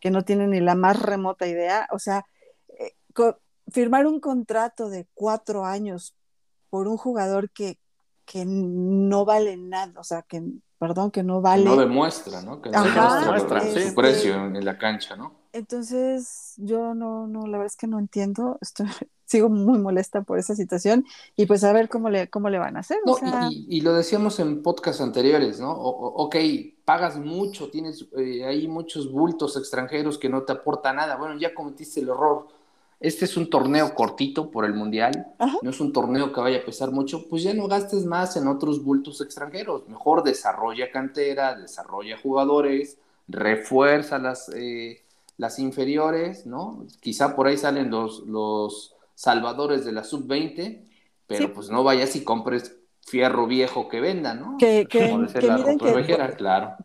que 0.00 0.10
no 0.10 0.24
tiene 0.24 0.46
ni 0.46 0.60
la 0.60 0.74
más 0.74 1.00
remota 1.00 1.46
idea, 1.46 1.88
o 1.92 1.98
sea, 1.98 2.26
eh, 2.78 2.94
firmar 3.68 4.06
un 4.06 4.20
contrato 4.20 4.88
de 4.88 5.06
cuatro 5.14 5.64
años 5.64 6.14
por 6.68 6.88
un 6.88 6.96
jugador 6.96 7.50
que, 7.50 7.78
que 8.24 8.44
no 8.46 9.24
vale 9.24 9.56
nada, 9.56 9.92
o 10.00 10.04
sea, 10.04 10.22
que, 10.22 10.42
perdón, 10.78 11.10
que 11.10 11.22
no 11.22 11.40
vale. 11.40 11.64
no 11.64 11.76
demuestra, 11.76 12.42
¿no? 12.42 12.60
Que 12.60 12.70
no 12.70 12.82
demuestra 12.82 13.60
su 13.60 13.78
este 13.78 13.92
precio 13.92 14.34
en 14.34 14.64
la 14.64 14.76
cancha, 14.78 15.16
¿no? 15.16 15.43
Entonces, 15.54 16.54
yo 16.56 16.94
no, 16.94 17.28
no, 17.28 17.46
la 17.46 17.58
verdad 17.58 17.66
es 17.66 17.76
que 17.76 17.86
no 17.86 18.00
entiendo, 18.00 18.58
estoy, 18.60 18.86
sigo 19.24 19.48
muy 19.48 19.78
molesta 19.78 20.22
por 20.22 20.36
esa 20.36 20.56
situación 20.56 21.06
y 21.36 21.46
pues 21.46 21.62
a 21.62 21.72
ver 21.72 21.88
cómo 21.88 22.10
le, 22.10 22.28
cómo 22.28 22.50
le 22.50 22.58
van 22.58 22.76
a 22.76 22.80
hacer. 22.80 22.98
y, 23.50 23.80
lo 23.80 23.94
decíamos 23.94 24.40
en 24.40 24.64
podcast 24.64 25.00
anteriores, 25.00 25.60
¿no? 25.60 25.70
ok, 25.70 26.34
pagas 26.84 27.18
mucho, 27.18 27.70
tienes 27.70 28.04
eh, 28.16 28.44
ahí 28.44 28.66
muchos 28.66 29.12
bultos 29.12 29.56
extranjeros 29.56 30.18
que 30.18 30.28
no 30.28 30.42
te 30.42 30.52
aporta 30.52 30.92
nada. 30.92 31.16
Bueno, 31.16 31.38
ya 31.38 31.54
cometiste 31.54 32.00
el 32.00 32.08
error. 32.08 32.48
Este 32.98 33.24
es 33.24 33.36
un 33.36 33.48
torneo 33.48 33.94
cortito 33.94 34.50
por 34.50 34.64
el 34.64 34.74
Mundial, 34.74 35.34
no 35.62 35.70
es 35.70 35.80
un 35.80 35.92
torneo 35.92 36.32
que 36.32 36.40
vaya 36.40 36.58
a 36.58 36.64
pesar 36.64 36.90
mucho, 36.90 37.28
pues 37.28 37.44
ya 37.44 37.54
no 37.54 37.68
gastes 37.68 38.04
más 38.06 38.36
en 38.36 38.48
otros 38.48 38.82
bultos 38.82 39.20
extranjeros. 39.20 39.88
Mejor 39.88 40.24
desarrolla 40.24 40.90
cantera, 40.90 41.54
desarrolla 41.54 42.18
jugadores, 42.20 42.98
refuerza 43.28 44.18
las, 44.18 44.48
eh, 44.54 45.03
las 45.36 45.58
inferiores, 45.58 46.46
¿no? 46.46 46.86
Quizá 47.00 47.34
por 47.34 47.46
ahí 47.46 47.56
salen 47.56 47.90
los, 47.90 48.20
los 48.26 48.94
salvadores 49.14 49.84
de 49.84 49.92
la 49.92 50.04
sub-20, 50.04 50.84
pero 51.26 51.52
pues 51.52 51.70
no 51.70 51.82
vayas 51.84 52.14
y 52.16 52.24
compres 52.24 52.76
fierro 53.06 53.46
viejo 53.46 53.88
que 53.88 54.00
venda, 54.00 54.34
¿no? 54.34 54.56
Que, 54.58 54.86
que, 54.88 55.10
claro. 56.36 56.76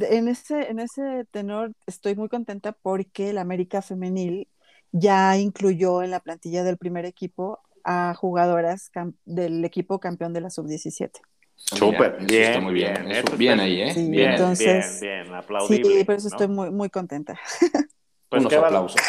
en, 0.00 0.28
ese, 0.28 0.70
en 0.70 0.78
ese 0.78 1.24
tenor 1.30 1.72
estoy 1.86 2.14
muy 2.14 2.28
contenta 2.28 2.72
porque 2.72 3.32
la 3.32 3.40
América 3.40 3.82
Femenil 3.82 4.48
ya 4.92 5.36
incluyó 5.36 6.02
en 6.02 6.12
la 6.12 6.20
plantilla 6.20 6.62
del 6.62 6.78
primer 6.78 7.04
equipo 7.04 7.60
a 7.82 8.14
jugadoras 8.14 8.90
del 9.24 9.64
equipo 9.64 9.98
campeón 9.98 10.32
de 10.32 10.40
la 10.40 10.50
sub-17. 10.50 11.10
Súper, 11.56 12.18
bien, 12.24 12.42
está 12.42 12.60
muy 12.60 12.74
bien, 12.74 13.08
bien 13.36 13.60
ahí, 13.60 13.80
¿eh? 13.80 13.94
Sí, 13.94 14.10
bien, 14.10 14.30
entonces, 14.32 15.00
bien, 15.00 15.24
bien, 15.24 15.34
aplaudible. 15.34 15.94
Sí, 15.98 16.04
por 16.04 16.14
eso 16.14 16.28
estoy 16.28 16.48
muy, 16.48 16.70
muy 16.70 16.90
contenta. 16.90 17.38
Pues 18.28 18.40
Unos 18.42 18.52
qué 18.52 18.56
aplausos. 18.58 19.00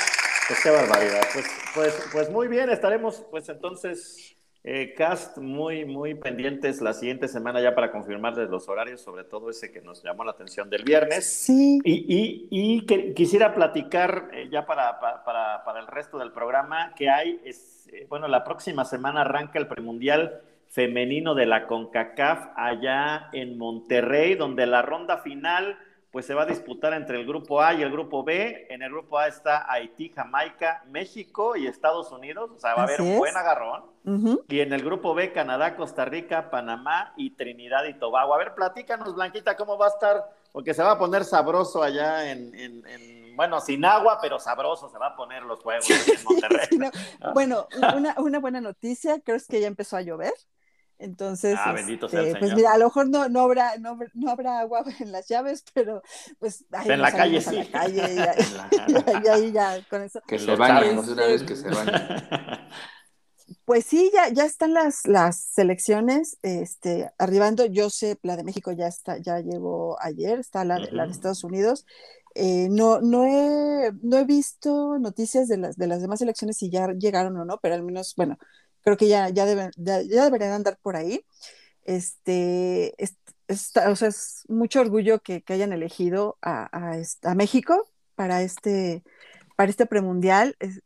Pues 0.47 0.59
qué 0.61 0.69
barbaridad. 0.69 1.21
Pues, 1.33 1.45
pues, 1.73 2.09
pues 2.11 2.29
muy 2.29 2.47
bien, 2.47 2.69
estaremos 2.69 3.25
pues 3.31 3.49
entonces, 3.49 4.35
eh, 4.63 4.93
cast, 4.95 5.37
muy, 5.39 5.83
muy 5.85 6.13
pendientes 6.13 6.79
la 6.79 6.93
siguiente 6.93 7.27
semana 7.27 7.59
ya 7.59 7.73
para 7.73 7.91
confirmarles 7.91 8.49
los 8.49 8.69
horarios, 8.69 9.01
sobre 9.01 9.23
todo 9.23 9.49
ese 9.49 9.71
que 9.71 9.81
nos 9.81 10.03
llamó 10.03 10.23
la 10.23 10.31
atención 10.31 10.69
del 10.69 10.83
viernes. 10.83 11.25
Sí, 11.25 11.79
Y, 11.83 11.93
y, 12.07 12.47
y 12.51 12.85
que- 12.85 13.15
quisiera 13.15 13.55
platicar 13.55 14.29
eh, 14.33 14.47
ya 14.51 14.67
para, 14.67 14.99
pa- 14.99 15.23
para, 15.23 15.63
para 15.63 15.79
el 15.79 15.87
resto 15.87 16.19
del 16.19 16.31
programa 16.31 16.93
que 16.95 17.09
hay, 17.09 17.41
es, 17.45 17.87
eh, 17.91 18.05
bueno, 18.07 18.27
la 18.27 18.43
próxima 18.43 18.85
semana 18.85 19.21
arranca 19.21 19.57
el 19.57 19.67
premundial 19.67 20.41
femenino 20.75 21.35
de 21.35 21.45
la 21.45 21.67
CONCACAF 21.67 22.49
allá 22.57 23.29
en 23.31 23.57
Monterrey, 23.57 24.35
donde 24.35 24.65
la 24.65 24.81
ronda 24.81 25.19
final 25.19 25.77
pues 26.11 26.25
se 26.25 26.33
va 26.33 26.43
a 26.43 26.45
disputar 26.45 26.93
entre 26.93 27.19
el 27.19 27.25
grupo 27.25 27.61
A 27.61 27.73
y 27.73 27.81
el 27.81 27.91
grupo 27.91 28.23
B. 28.23 28.67
En 28.69 28.81
el 28.81 28.89
grupo 28.89 29.17
A 29.19 29.27
está 29.27 29.69
Haití, 29.71 30.09
Jamaica, 30.15 30.83
México 30.89 31.55
y 31.57 31.67
Estados 31.67 32.11
Unidos, 32.11 32.51
o 32.55 32.59
sea, 32.59 32.73
va 32.73 32.81
a 32.81 32.83
haber 32.85 33.01
un 33.01 33.17
buen 33.17 33.35
agarrón. 33.37 33.83
Y 34.47 34.59
en 34.61 34.71
el 34.73 34.81
grupo 34.83 35.13
B, 35.13 35.31
Canadá, 35.33 35.75
Costa 35.75 36.05
Rica, 36.05 36.49
Panamá 36.49 37.13
y 37.17 37.31
Trinidad 37.31 37.83
y 37.85 37.93
Tobago. 37.95 38.33
A 38.33 38.37
ver, 38.37 38.53
platícanos, 38.53 39.13
Blanquita, 39.15 39.57
cómo 39.57 39.77
va 39.77 39.87
a 39.87 39.89
estar, 39.89 40.23
porque 40.53 40.73
se 40.73 40.83
va 40.83 40.91
a 40.91 40.99
poner 40.99 41.23
sabroso 41.25 41.83
allá 41.83 42.31
en, 42.31 42.53
en- 42.55 42.87
en- 42.87 43.35
bueno, 43.35 43.59
sin 43.59 43.83
agua, 43.83 44.19
pero 44.21 44.39
sabroso 44.39 44.87
se 44.89 44.97
va 44.97 45.07
a 45.07 45.15
poner 45.17 45.43
los 45.43 45.59
juegos 45.61 45.89
en 45.89 46.23
Monterrey. 46.23 46.67
No. 46.77 46.91
Bueno, 47.33 47.67
una, 47.93 48.15
una 48.19 48.39
buena 48.39 48.61
noticia, 48.61 49.19
creo 49.19 49.35
es 49.35 49.47
que 49.47 49.59
ya 49.59 49.67
empezó 49.67 49.97
a 49.97 50.01
llover. 50.01 50.33
Entonces, 50.97 51.57
Ah, 51.59 51.73
bendito 51.73 52.07
sea 52.07 52.21
el 52.21 52.27
este, 52.27 52.39
pues 52.39 52.55
mira, 52.55 52.71
a 52.71 52.77
lo 52.77 52.85
mejor 52.85 53.09
no, 53.09 53.27
no, 53.27 53.41
habrá, 53.41 53.77
no, 53.77 53.97
no 54.13 54.31
habrá 54.31 54.59
agua 54.59 54.83
en 54.99 55.11
las 55.11 55.27
llaves, 55.27 55.63
pero 55.73 56.01
pues 56.39 56.65
ahí 56.71 56.89
En 56.89 57.01
la 57.01 57.11
calle 57.11 57.41
sí. 57.41 57.49
a 57.49 57.63
la 57.63 57.71
calle 57.71 58.13
y, 58.13 58.15
ya- 58.15 59.37
ya 59.53 59.87
con 59.89 60.03
eso. 60.03 60.21
Que 60.27 60.39
se 60.39 60.55
bañen, 60.55 61.05
de 61.05 61.11
una 61.13 61.25
vez 61.27 61.43
que 61.43 61.55
se 61.55 61.69
bañen. 61.69 62.01
Pues 63.65 63.85
sí, 63.85 64.09
ya, 64.13 64.29
ya 64.29 64.45
están 64.45 64.73
las, 64.73 65.05
las 65.07 65.39
selecciones 65.39 66.37
este, 66.41 67.11
arribando. 67.17 67.65
Yo 67.65 67.89
sé, 67.89 68.17
la 68.23 68.37
de 68.37 68.43
México 68.43 68.71
ya 68.71 68.87
está, 68.87 69.17
ya 69.19 69.39
llegó 69.39 70.01
ayer, 70.01 70.39
está 70.39 70.63
la, 70.65 70.79
de- 70.79 70.91
la 70.91 71.05
de. 71.05 71.11
Estados 71.11 71.43
Unidos. 71.43 71.85
Eh, 72.33 72.67
no, 72.69 73.01
no, 73.01 73.23
he, 73.25 73.91
no 74.01 74.17
he 74.17 74.23
visto 74.25 74.97
noticias 74.99 75.47
de 75.47 75.57
las, 75.57 75.77
de 75.77 75.87
las 75.87 76.01
demás 76.01 76.19
selecciones 76.19 76.57
si 76.57 76.69
ya 76.69 76.87
llegaron 76.93 77.37
o 77.37 77.45
no, 77.45 77.59
pero 77.61 77.75
al 77.75 77.83
menos, 77.83 78.13
bueno, 78.17 78.37
creo 78.85 78.95
que 78.97 79.07
ya, 79.09 79.27
ya, 79.29 79.45
deben, 79.45 79.71
ya, 79.75 80.01
ya 80.01 80.23
deberían 80.25 80.53
andar 80.53 80.77
por 80.81 80.95
ahí. 80.95 81.25
Este, 81.83 82.93
es, 83.03 83.15
está- 83.47 83.89
o 83.89 83.95
sea, 83.95 84.07
es 84.07 84.43
mucho 84.47 84.79
orgullo 84.79 85.19
que, 85.19 85.41
que 85.41 85.53
hayan 85.53 85.73
elegido 85.73 86.37
a, 86.41 86.69
a, 86.71 87.01
a 87.29 87.35
México 87.35 87.87
para 88.15 88.41
este, 88.43 89.03
para 89.55 89.69
este 89.69 89.85
premundial. 89.85 90.55
Es- 90.59 90.81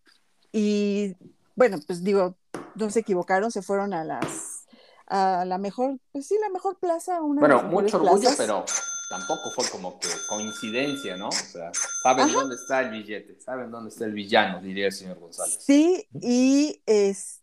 y 0.51 1.15
bueno, 1.55 1.77
pues 1.85 2.03
digo, 2.03 2.35
no 2.75 2.89
se 2.89 3.01
equivocaron, 3.01 3.51
se 3.51 3.62
fueron 3.62 3.93
a 3.93 4.03
las 4.03 4.65
a 5.12 5.43
la 5.45 5.57
mejor, 5.57 5.97
pues 6.12 6.27
sí, 6.27 6.35
la 6.39 6.49
mejor 6.49 6.77
plaza, 6.79 7.21
una 7.21 7.39
Bueno, 7.39 7.63
mucho 7.63 7.97
orgullo, 7.97 8.21
plazas. 8.21 8.38
pero 8.38 8.63
tampoco 9.09 9.49
fue 9.55 9.67
como 9.71 9.99
que 9.99 10.07
coincidencia, 10.27 11.17
¿no? 11.17 11.29
O 11.29 11.31
sea, 11.31 11.71
saben 12.03 12.25
Ajá. 12.25 12.33
dónde 12.41 12.55
está 12.55 12.81
el 12.81 12.91
billete, 12.91 13.39
saben 13.41 13.71
dónde 13.71 13.89
está 13.89 14.05
el 14.05 14.13
villano, 14.13 14.62
diría 14.62 14.85
el 14.85 14.91
señor 14.91 15.17
González. 15.19 15.57
Sí, 15.62 16.07
y 16.21 16.79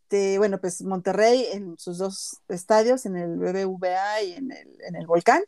este, 0.07 0.39
bueno, 0.39 0.61
pues 0.61 0.83
Monterrey 0.83 1.47
en 1.53 1.77
sus 1.79 1.99
dos 1.99 2.41
estadios, 2.49 3.07
en 3.07 3.17
el 3.17 3.37
BBVA 3.39 4.23
y 4.23 4.33
en 4.35 4.53
el, 4.53 4.81
en 4.87 4.95
el 4.95 5.05
Volcán, 5.07 5.43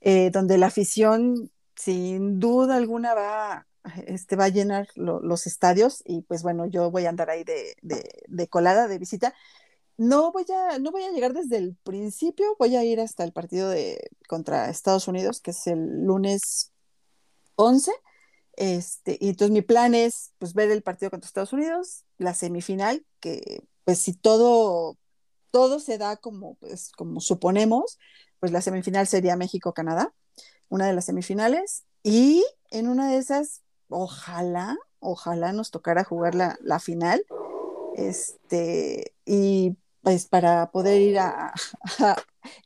eh, 0.00 0.30
donde 0.30 0.58
la 0.58 0.66
afición 0.66 1.50
sin 1.76 2.40
duda 2.40 2.76
alguna 2.76 3.14
va, 3.14 3.66
este, 4.06 4.34
va 4.36 4.46
a 4.46 4.48
llenar 4.48 4.88
lo- 4.96 5.20
los 5.20 5.46
estadios 5.46 6.02
y 6.04 6.22
pues 6.22 6.42
bueno, 6.42 6.66
yo 6.66 6.90
voy 6.90 7.06
a 7.06 7.10
andar 7.10 7.30
ahí 7.30 7.44
de, 7.44 7.76
de- 7.82 8.22
de 8.26 8.48
colada, 8.48 8.88
de 8.88 8.98
visita. 8.98 9.34
No 9.98 10.32
voy 10.32 10.46
a, 10.52 10.78
no 10.80 10.90
voy 10.92 11.04
a 11.04 11.12
llegar 11.12 11.32
desde 11.34 11.58
el 11.58 11.76
principio, 11.84 12.56
voy 12.58 12.76
a 12.76 12.84
ir 12.84 13.00
hasta 13.00 13.24
el 13.24 13.32
partido 13.32 13.68
de 13.70 14.10
contra 14.28 14.68
Estados 14.70 15.08
Unidos, 15.08 15.40
que 15.40 15.52
es 15.52 15.66
el 15.68 16.04
lunes 16.04 16.72
11. 17.56 17.92
Este, 18.56 19.16
y 19.20 19.30
entonces 19.30 19.52
mi 19.52 19.62
plan 19.62 19.94
es 19.94 20.32
pues 20.38 20.54
ver 20.54 20.70
el 20.72 20.82
partido 20.82 21.10
contra 21.10 21.26
Estados 21.28 21.52
Unidos, 21.52 22.04
la 22.18 22.34
semifinal, 22.34 23.06
que 23.20 23.62
pues 23.84 23.98
si 24.00 24.12
todo, 24.14 24.96
todo 25.50 25.78
se 25.80 25.98
da 25.98 26.16
como, 26.16 26.54
pues, 26.56 26.92
como 26.92 27.20
suponemos, 27.20 27.98
pues 28.40 28.52
la 28.52 28.60
semifinal 28.60 29.06
sería 29.06 29.36
México-Canadá, 29.36 30.12
una 30.68 30.86
de 30.86 30.92
las 30.94 31.04
semifinales, 31.06 31.84
y 32.02 32.44
en 32.70 32.88
una 32.88 33.10
de 33.10 33.18
esas, 33.18 33.62
ojalá, 33.88 34.76
ojalá 35.00 35.52
nos 35.52 35.70
tocara 35.70 36.04
jugar 36.04 36.34
la, 36.34 36.56
la 36.62 36.78
final, 36.80 37.24
este, 37.96 39.14
y 39.24 39.76
pues 40.02 40.26
para 40.26 40.70
poder 40.70 41.00
ir 41.00 41.18
a, 41.18 41.52
a- 42.00 42.16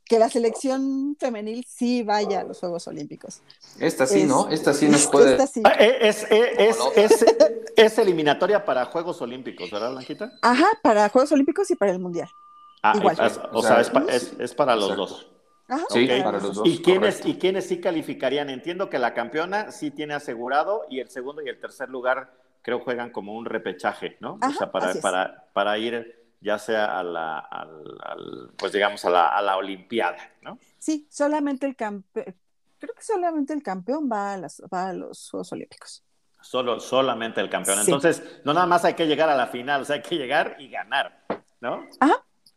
que 0.04 0.18
la 0.18 0.28
selección 0.28 1.16
femenil 1.18 1.64
sí 1.68 2.02
vaya 2.02 2.40
a 2.40 2.44
los 2.44 2.58
Juegos 2.60 2.86
Olímpicos. 2.88 3.40
Esta 3.80 4.06
sí, 4.06 4.24
¿no? 4.24 4.48
Es- 4.48 4.54
Esta 4.60 4.72
sí 4.72 4.88
nos 4.88 5.06
puede. 5.12 5.32
esta 5.32 5.46
sí. 5.46 5.62
Ah, 5.64 5.74
eh, 5.78 5.98
Es, 6.00 6.26
es, 6.30 6.76
es, 6.96 7.22
es- 7.22 7.36
es 7.76 7.98
eliminatoria 7.98 8.64
para 8.64 8.84
Juegos 8.86 9.20
Olímpicos, 9.20 9.70
¿verdad, 9.70 9.90
Blanquita? 9.92 10.32
Ajá, 10.42 10.66
para 10.82 11.08
Juegos 11.10 11.32
Olímpicos 11.32 11.70
y 11.70 11.76
para 11.76 11.92
el 11.92 11.98
Mundial. 11.98 12.28
Ah, 12.82 12.94
Igual. 12.96 13.16
es- 13.20 13.38
o 13.38 13.58
O 13.58 13.62
sea, 13.62 13.80
es, 13.80 13.90
pa- 13.90 14.04
es- 14.08 14.32
es 14.38 14.54
para 14.54 14.74
los 14.76 14.90
Exacto. 14.90 15.02
dos. 15.06 15.26
Ajá, 15.68 15.84
Sí, 15.90 16.06
para 16.22 16.38
los 16.38 16.54
dos. 16.54 16.68
¿Y 16.68 16.80
quiénes, 16.80 17.16
correcto. 17.16 17.28
¿Y 17.28 17.38
quiénes 17.38 17.66
sí 17.66 17.80
calificarían? 17.80 18.50
Entiendo 18.50 18.88
que 18.88 18.98
la 19.00 19.12
campeona 19.14 19.72
sí 19.72 19.90
tiene 19.90 20.14
asegurado 20.14 20.86
y 20.88 21.00
el 21.00 21.10
segundo 21.10 21.42
y 21.42 21.48
el 21.48 21.58
tercer 21.60 21.88
lugar 21.88 22.32
creo 22.62 22.80
juegan 22.80 23.10
como 23.10 23.34
un 23.34 23.44
repechaje, 23.44 24.16
¿no? 24.20 24.34
o 24.34 24.38
Ajá, 24.40 24.58
sea, 24.58 24.72
para, 24.72 24.86
así 24.90 24.98
es. 24.98 25.02
para, 25.02 25.44
para 25.52 25.76
ir 25.78 26.15
ya 26.40 26.58
sea 26.58 26.98
a 26.98 27.02
la, 27.02 27.38
al, 27.38 27.98
al- 28.02 28.50
pues 28.56 28.72
digamos, 28.72 29.04
a 29.04 29.10
la, 29.10 29.28
a 29.28 29.42
la 29.42 29.56
Olimpiada, 29.56 30.18
¿no? 30.42 30.58
Sí, 30.78 31.06
solamente 31.10 31.66
el 31.66 31.76
campeón, 31.76 32.34
creo 32.78 32.94
que 32.94 33.02
solamente 33.02 33.52
el 33.52 33.62
campeón 33.62 34.08
va 34.10 34.32
a, 34.34 34.36
las, 34.36 34.62
va 34.72 34.88
a 34.88 34.92
los 34.92 35.30
Juegos 35.30 35.52
Olímpicos. 35.52 36.02
Solo, 36.40 36.78
solamente 36.78 37.40
el 37.40 37.50
campeón. 37.50 37.78
Sí. 37.78 37.90
Entonces, 37.90 38.22
no 38.44 38.54
nada 38.54 38.66
más 38.66 38.84
hay 38.84 38.94
que 38.94 39.06
llegar 39.06 39.28
a 39.28 39.34
la 39.36 39.48
final, 39.48 39.82
o 39.82 39.84
sea, 39.84 39.96
hay 39.96 40.02
que 40.02 40.16
llegar 40.16 40.56
y 40.58 40.68
ganar, 40.68 41.24
¿no? 41.60 41.84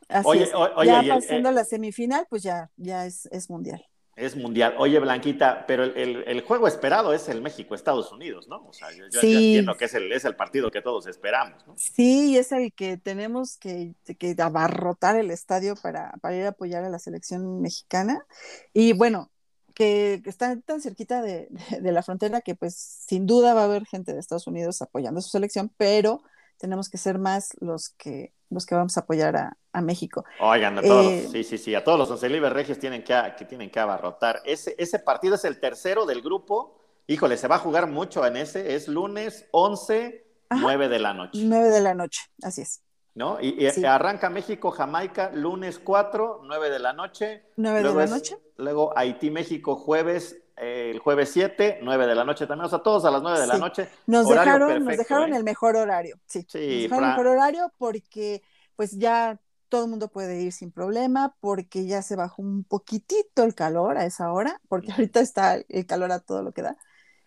Así 0.09 0.27
Oye, 0.27 0.43
es. 0.43 0.53
o- 0.53 0.75
oye, 0.75 0.87
ya 0.87 1.03
y 1.03 1.09
el- 1.09 1.15
pasando 1.15 1.49
eh, 1.49 1.53
la 1.53 1.63
semifinal, 1.63 2.25
pues 2.29 2.41
ya, 2.43 2.69
ya 2.77 3.05
es, 3.05 3.27
es 3.27 3.49
mundial. 3.49 3.85
Es 4.19 4.35
mundial. 4.35 4.75
Oye, 4.77 4.99
Blanquita, 4.99 5.65
pero 5.65 5.83
el, 5.83 5.95
el- 5.97 6.23
el 6.27 6.41
juego 6.41 6.67
esperado 6.67 7.13
es 7.13 7.29
el 7.29 7.41
México-Estados 7.41 8.11
Unidos, 8.11 8.47
¿no? 8.49 8.65
O 8.67 8.73
sea, 8.73 8.91
yo, 8.91 9.05
yo- 9.05 9.09
yo 9.11 9.21
Sí. 9.21 9.33
entiendo 9.33 9.77
que 9.77 9.85
es 9.85 9.93
el, 9.93 10.11
es 10.11 10.25
el 10.25 10.35
partido 10.35 10.69
que 10.71 10.81
todos 10.81 11.07
esperamos, 11.07 11.65
¿no? 11.65 11.73
Sí, 11.77 12.37
es 12.37 12.51
el 12.51 12.73
que 12.73 12.97
tenemos 12.97 13.57
que, 13.57 13.93
que 14.17 14.35
abarrotar 14.39 15.15
el 15.15 15.31
estadio 15.31 15.75
para, 15.75 16.11
para 16.21 16.35
ir 16.35 16.45
a 16.45 16.49
apoyar 16.49 16.83
a 16.83 16.89
la 16.89 16.99
selección 16.99 17.61
mexicana. 17.61 18.25
Y 18.73 18.91
bueno, 18.93 19.31
que, 19.73 20.19
que 20.23 20.29
está 20.29 20.59
tan 20.59 20.81
cerquita 20.81 21.21
de, 21.21 21.47
de- 21.69 21.79
de 21.81 21.91
la 21.93 22.03
frontera 22.03 22.41
que 22.41 22.55
pues 22.55 22.75
sin 22.75 23.25
duda 23.25 23.53
va 23.53 23.61
a 23.61 23.65
haber 23.65 23.85
gente 23.85 24.13
de 24.13 24.19
Estados 24.19 24.47
Unidos 24.47 24.81
apoyando 24.81 25.19
a 25.19 25.21
su 25.21 25.29
selección, 25.29 25.71
pero 25.77 26.21
tenemos 26.59 26.89
que 26.89 26.97
ser 26.97 27.17
más 27.17 27.55
los 27.61 27.89
que, 27.89 28.33
los 28.49 28.65
que 28.65 28.75
vamos 28.75 28.97
a 28.97 29.01
apoyar 29.01 29.35
a, 29.37 29.57
a 29.73 29.81
México. 29.81 30.25
Oigan, 30.39 30.77
a 30.77 30.81
todos, 30.81 31.05
Eh, 31.07 31.27
sí, 31.31 31.43
sí, 31.43 31.57
sí, 31.57 31.73
a 31.75 31.83
todos 31.83 31.97
los 31.97 32.11
oncelibres 32.11 32.53
regios 32.53 32.77
tienen 32.77 33.03
que, 33.03 33.15
que 33.37 33.45
tienen 33.45 33.69
que 33.71 33.79
abarrotar. 33.79 34.41
Ese, 34.45 34.75
ese 34.77 34.99
partido 34.99 35.35
es 35.35 35.45
el 35.45 35.59
tercero 35.59 36.05
del 36.05 36.21
grupo. 36.21 36.75
Híjole, 37.07 37.37
se 37.37 37.47
va 37.47 37.55
a 37.55 37.59
jugar 37.59 37.87
mucho 37.87 38.25
en 38.25 38.37
ese. 38.37 38.75
Es 38.75 38.87
lunes 38.87 39.47
11, 39.51 40.25
Ajá. 40.49 40.61
9 40.61 40.89
de 40.89 40.99
la 40.99 41.13
noche, 41.13 41.39
9 41.43 41.69
de 41.69 41.81
la 41.81 41.93
noche, 41.95 42.21
así 42.43 42.61
es. 42.61 42.81
¿no? 43.15 43.37
Y, 43.41 43.65
y 43.65 43.69
Sí. 43.71 43.83
arranca 43.85 44.29
México, 44.29 44.71
Jamaica, 44.71 45.31
lunes 45.33 45.79
4, 45.79 46.41
9 46.43 46.69
de 46.69 46.79
la 46.79 46.93
noche. 46.93 47.43
9 47.57 47.77
de 47.79 47.83
Luego 47.83 47.99
la 47.99 48.05
es- 48.05 48.11
noche. 48.11 48.37
Luego 48.57 48.93
Haití, 48.97 49.31
México, 49.31 49.75
jueves, 49.75 50.37
el 50.59 50.99
jueves 50.99 51.29
7, 51.31 51.79
9 51.81 52.07
de 52.07 52.15
la 52.15 52.25
noche 52.25 52.45
también. 52.47 52.65
O 52.65 52.69
sea, 52.69 52.79
todos 52.79 53.05
a 53.05 53.11
las 53.11 53.21
9 53.21 53.39
de 53.39 53.47
la 53.47 53.57
noche. 53.57 53.89
Nos 54.07 54.25
Horario 54.27 54.67
dejaron, 54.67 54.85
nos 54.85 54.97
dejaron 54.97 55.33
¿eh? 55.33 55.37
el 55.37 55.43
mejor 55.43 55.75
horario, 55.77 56.19
sí. 56.27 56.45
Sí, 56.47 56.57
nos 56.59 56.83
dejaron 56.83 56.87
Fran. 56.89 57.03
el 57.03 57.09
mejor 57.09 57.27
horario 57.27 57.73
porque 57.77 58.41
pues 58.75 58.97
ya 58.97 59.39
todo 59.69 59.83
el 59.85 59.89
mundo 59.91 60.07
puede 60.09 60.41
ir 60.41 60.51
sin 60.51 60.71
problema, 60.71 61.35
porque 61.41 61.85
ya 61.85 62.01
se 62.01 62.15
bajó 62.15 62.41
un 62.41 62.63
poquitito 62.63 63.43
el 63.43 63.53
calor 63.55 63.97
a 63.97 64.05
esa 64.05 64.31
hora, 64.33 64.59
porque 64.67 64.91
ahorita 64.91 65.19
está 65.19 65.57
el 65.69 65.85
calor 65.85 66.11
a 66.11 66.19
todo 66.19 66.41
lo 66.43 66.53
que 66.53 66.63
da. 66.63 66.77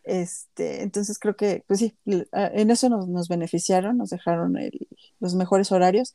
Este, 0.04 0.82
entonces 0.82 1.18
creo 1.20 1.36
que, 1.36 1.64
pues 1.68 1.78
sí, 1.78 1.96
en 2.06 2.70
eso 2.72 2.88
nos, 2.88 3.06
nos 3.08 3.28
beneficiaron, 3.28 3.96
nos 3.98 4.10
dejaron 4.10 4.56
el- 4.58 4.88
los 5.20 5.34
mejores 5.36 5.70
horarios. 5.72 6.14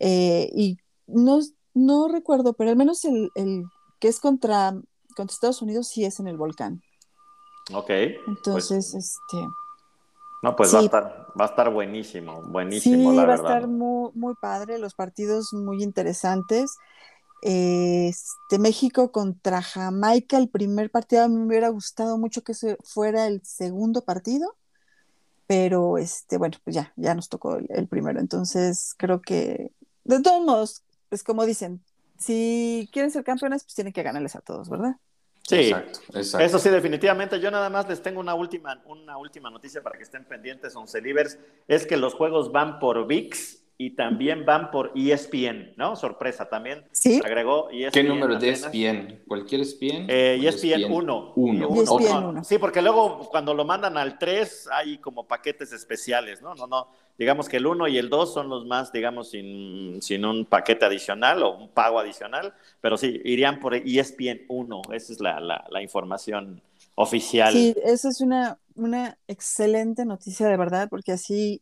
eh, 0.00 0.50
y 0.54 0.78
no, 1.06 1.40
no 1.74 2.08
recuerdo, 2.08 2.54
pero 2.54 2.70
al 2.70 2.76
menos 2.76 3.04
el, 3.06 3.30
el 3.34 3.64
que 4.00 4.08
es 4.08 4.20
contra, 4.20 4.74
contra 5.12 5.34
Estados 5.34 5.62
Unidos 5.62 5.88
sí 5.88 6.04
es 6.04 6.20
en 6.20 6.28
el 6.28 6.36
volcán. 6.36 6.82
Ok. 7.72 7.90
Entonces, 8.26 8.94
este, 8.94 9.48
No, 10.42 10.56
pues 10.56 10.74
va, 10.74 10.80
a 10.80 10.82
estar, 10.82 11.26
va 11.38 11.44
a 11.44 11.48
estar 11.48 11.72
buenísimo, 11.72 12.42
buenísimo. 12.42 13.12
Sí, 13.12 13.16
va 13.16 13.32
a 13.32 13.36
estar 13.36 13.68
muy, 13.68 14.10
muy 14.14 14.34
padre, 14.40 14.78
los 14.78 14.94
partidos 14.94 15.52
muy 15.52 15.82
interesantes. 15.82 16.76
Este, 17.42 18.60
México 18.60 19.10
contra 19.10 19.62
Jamaica, 19.62 20.38
el 20.38 20.48
primer 20.48 20.90
partido, 20.90 21.24
a 21.24 21.28
mí 21.28 21.36
me 21.36 21.46
hubiera 21.46 21.68
gustado 21.70 22.16
mucho 22.16 22.42
que 22.42 22.54
fuera 22.84 23.26
el 23.26 23.42
segundo 23.44 24.04
partido, 24.04 24.56
pero 25.48 25.98
este, 25.98 26.38
bueno, 26.38 26.56
pues 26.62 26.76
ya, 26.76 26.92
ya 26.94 27.16
nos 27.16 27.28
tocó 27.28 27.56
el, 27.56 27.88
primero. 27.88 28.20
Entonces, 28.20 28.94
creo 28.96 29.20
que, 29.20 29.72
de 30.04 30.22
todos 30.22 30.44
modos, 30.44 30.84
pues 31.08 31.24
como 31.24 31.44
dicen, 31.44 31.82
si 32.18 32.88
quieren 32.92 33.10
ser 33.10 33.24
campeones, 33.24 33.64
pues 33.64 33.74
tienen 33.74 33.92
que 33.92 34.02
ganarles 34.02 34.36
a 34.36 34.40
todos, 34.40 34.68
¿verdad? 34.68 34.96
Sí, 35.42 35.56
exacto, 35.56 36.00
exacto. 36.14 36.46
eso 36.46 36.58
sí, 36.58 36.68
definitivamente. 36.68 37.40
Yo 37.40 37.50
nada 37.50 37.68
más 37.68 37.88
les 37.88 38.00
tengo 38.00 38.20
una 38.20 38.34
última, 38.34 38.80
una 38.86 39.16
última 39.18 39.50
noticia 39.50 39.82
para 39.82 39.96
que 39.98 40.04
estén 40.04 40.24
pendientes, 40.24 40.76
Once 40.76 41.00
Livers, 41.00 41.38
es 41.66 41.86
que 41.86 41.96
los 41.96 42.14
juegos 42.14 42.52
van 42.52 42.78
por 42.78 43.06
VIX 43.06 43.61
y 43.84 43.90
también 43.90 44.44
van 44.44 44.70
por 44.70 44.92
ESPN, 44.94 45.72
¿no? 45.76 45.96
Sorpresa, 45.96 46.48
también 46.48 46.84
¿Sí? 46.92 47.20
agregó 47.24 47.68
ESPN. 47.68 47.90
¿Qué 47.90 48.04
número 48.04 48.38
de 48.38 48.50
ESPN? 48.50 49.24
¿Cualquier 49.26 49.62
ESPN? 49.62 50.06
Eh, 50.08 50.38
ESPN 50.40 50.84
1. 50.92 51.32
1. 51.34 52.44
Sí, 52.44 52.58
porque 52.58 52.80
luego 52.80 53.28
cuando 53.28 53.52
lo 53.54 53.64
mandan 53.64 53.96
al 53.96 54.18
3 54.18 54.68
hay 54.72 54.98
como 54.98 55.26
paquetes 55.26 55.72
especiales, 55.72 56.40
¿no? 56.40 56.54
No, 56.54 56.68
no. 56.68 56.86
Digamos 57.18 57.48
que 57.48 57.56
el 57.56 57.66
1 57.66 57.88
y 57.88 57.98
el 57.98 58.08
2 58.08 58.32
son 58.32 58.48
los 58.48 58.64
más, 58.66 58.92
digamos, 58.92 59.30
sin, 59.30 60.00
sin 60.00 60.24
un 60.24 60.44
paquete 60.44 60.84
adicional 60.84 61.42
o 61.42 61.56
un 61.56 61.68
pago 61.68 61.98
adicional, 61.98 62.54
pero 62.80 62.96
sí, 62.96 63.20
irían 63.24 63.58
por 63.58 63.74
ESPN 63.74 64.42
1. 64.46 64.82
Esa 64.92 65.12
es 65.12 65.20
la, 65.20 65.40
la, 65.40 65.64
la 65.70 65.82
información 65.82 66.62
oficial. 66.94 67.52
Sí, 67.52 67.74
esa 67.84 68.10
es 68.10 68.20
una, 68.20 68.58
una 68.76 69.18
excelente 69.26 70.04
noticia 70.04 70.46
de 70.46 70.56
verdad, 70.56 70.88
porque 70.88 71.10
así 71.10 71.60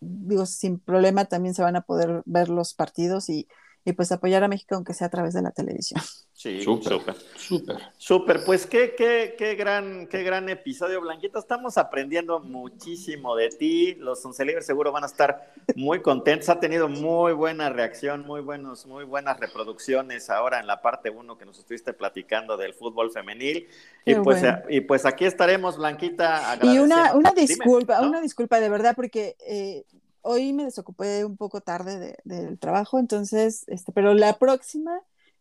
digo, 0.00 0.46
sin 0.46 0.78
problema 0.78 1.24
también 1.26 1.54
se 1.54 1.62
van 1.62 1.76
a 1.76 1.82
poder 1.82 2.22
ver 2.26 2.48
los 2.48 2.74
partidos 2.74 3.28
y, 3.28 3.48
y 3.86 3.92
pues 3.92 4.10
apoyar 4.10 4.42
a 4.42 4.48
México 4.48 4.74
aunque 4.74 4.92
sea 4.92 5.06
a 5.06 5.10
través 5.10 5.32
de 5.32 5.42
la 5.42 5.52
televisión. 5.52 6.02
Sí, 6.32 6.60
súper, 6.62 7.14
súper. 7.36 7.76
Súper, 7.96 8.44
pues 8.44 8.66
qué, 8.66 8.94
qué, 8.94 9.36
qué, 9.38 9.54
gran, 9.54 10.06
qué 10.06 10.22
gran 10.22 10.48
episodio, 10.50 11.00
Blanquita. 11.00 11.38
Estamos 11.38 11.78
aprendiendo 11.78 12.40
muchísimo 12.40 13.34
de 13.36 13.48
ti. 13.48 13.94
Los 13.94 14.22
Oncelibres 14.26 14.66
seguro 14.66 14.92
van 14.92 15.04
a 15.04 15.06
estar 15.06 15.54
muy 15.76 16.02
contentos. 16.02 16.48
Ha 16.50 16.60
tenido 16.60 16.88
muy 16.88 17.32
buena 17.32 17.70
reacción, 17.70 18.26
muy, 18.26 18.42
buenos, 18.42 18.86
muy 18.86 19.04
buenas 19.04 19.40
reproducciones 19.40 20.28
ahora 20.28 20.60
en 20.60 20.66
la 20.66 20.82
parte 20.82 21.08
1 21.08 21.38
que 21.38 21.46
nos 21.46 21.58
estuviste 21.58 21.94
platicando 21.94 22.56
del 22.56 22.74
fútbol 22.74 23.10
femenil. 23.10 23.68
y 24.04 24.14
pues, 24.16 24.42
y 24.68 24.80
pues 24.82 25.06
aquí 25.06 25.24
estaremos, 25.24 25.78
Blanquita. 25.78 26.58
Y 26.62 26.78
una, 26.78 27.14
una 27.14 27.30
disculpa, 27.30 28.02
una 28.02 28.20
disculpa 28.20 28.60
de 28.60 28.68
verdad, 28.68 28.94
porque 28.94 29.36
eh, 29.46 29.84
hoy 30.26 30.52
me 30.52 30.64
desocupé 30.64 31.24
un 31.24 31.36
poco 31.36 31.60
tarde 31.60 32.18
del 32.24 32.58
trabajo, 32.58 32.98
entonces, 32.98 33.64
este, 33.68 33.92
pero 33.92 34.12
la 34.12 34.38
próxima 34.38 35.00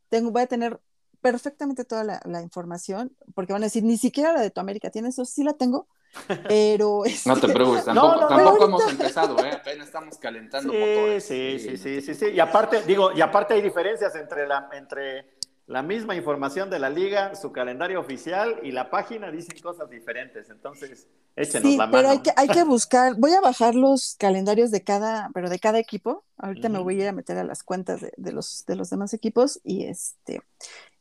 tengo, 0.10 0.32
voy 0.32 0.44
a 0.44 0.48
tener 0.48 0.80
perfectamente 1.22 1.86
toda 1.86 2.04
la, 2.04 2.42
información, 2.42 3.12
porque 3.34 3.52
van 3.52 3.64
a 3.64 3.66
decir, 3.66 3.84
ni 3.84 3.98
siquiera 3.98 4.32
la 4.32 4.42
de 4.42 4.52
tu 4.52 4.62
América 4.62 4.92
tienes, 4.92 5.16
eso 5.16 5.26
sí 5.26 5.44
la 5.44 5.54
tengo, 5.54 5.88
pero... 6.48 7.02
no 7.26 7.40
te 7.40 7.50
preocupes, 7.50 7.86
tampoco, 7.86 8.28
tampoco 8.28 8.66
hemos 8.66 8.92
empezado, 8.92 9.44
¿eh? 9.44 9.54
apenas 9.54 9.88
estamos 9.88 10.20
calentando 10.20 10.72
sí, 10.72 10.78
motores. 10.78 11.26
Sí, 11.26 11.58
sí, 11.60 11.78
sí, 11.78 12.02
sí, 12.02 12.14
sí, 12.14 12.26
y 12.28 12.40
aparte, 12.40 12.84
digo, 12.84 13.12
y 13.12 13.22
aparte 13.22 13.56
hay 13.56 13.64
diferencias 13.64 14.14
entre 14.16 14.48
la, 14.48 14.70
entre 14.74 15.35
la 15.68 15.82
misma 15.82 16.16
información 16.16 16.70
de 16.70 16.78
la 16.78 16.90
liga, 16.90 17.34
su 17.36 17.52
calendario 17.52 18.00
oficial 18.00 18.60
y 18.62 18.72
la 18.72 18.92
página 18.92 19.32
dicen 19.32 19.60
cosas 19.60 19.90
diferentes. 19.90 20.50
Entonces, 20.50 21.08
échenos 21.36 21.72
la 21.76 21.88
mano. 21.88 21.92
Pero 21.92 22.10
hay 22.10 22.20
que, 22.20 22.32
hay 22.36 22.48
que 22.48 22.64
buscar, 22.64 23.16
voy 23.18 23.32
a 23.32 23.42
bajar 23.42 23.74
los 23.74 24.16
calendarios 24.20 24.70
de 24.70 24.84
cada, 24.84 25.30
pero 25.34 25.50
de 25.50 25.58
cada 25.58 25.80
equipo. 25.80 26.24
Ahorita 26.38 26.70
me 26.70 26.80
voy 26.80 27.00
a 27.00 27.04
ir 27.04 27.08
a 27.08 27.14
meter 27.14 27.38
a 27.38 27.44
las 27.44 27.64
cuentas 27.64 28.02
de, 28.02 28.14
de, 28.16 28.32
los, 28.32 28.66
de 28.68 28.76
los 28.76 28.90
demás 28.92 29.14
equipos 29.14 29.60
y 29.64 29.86
este 29.86 30.42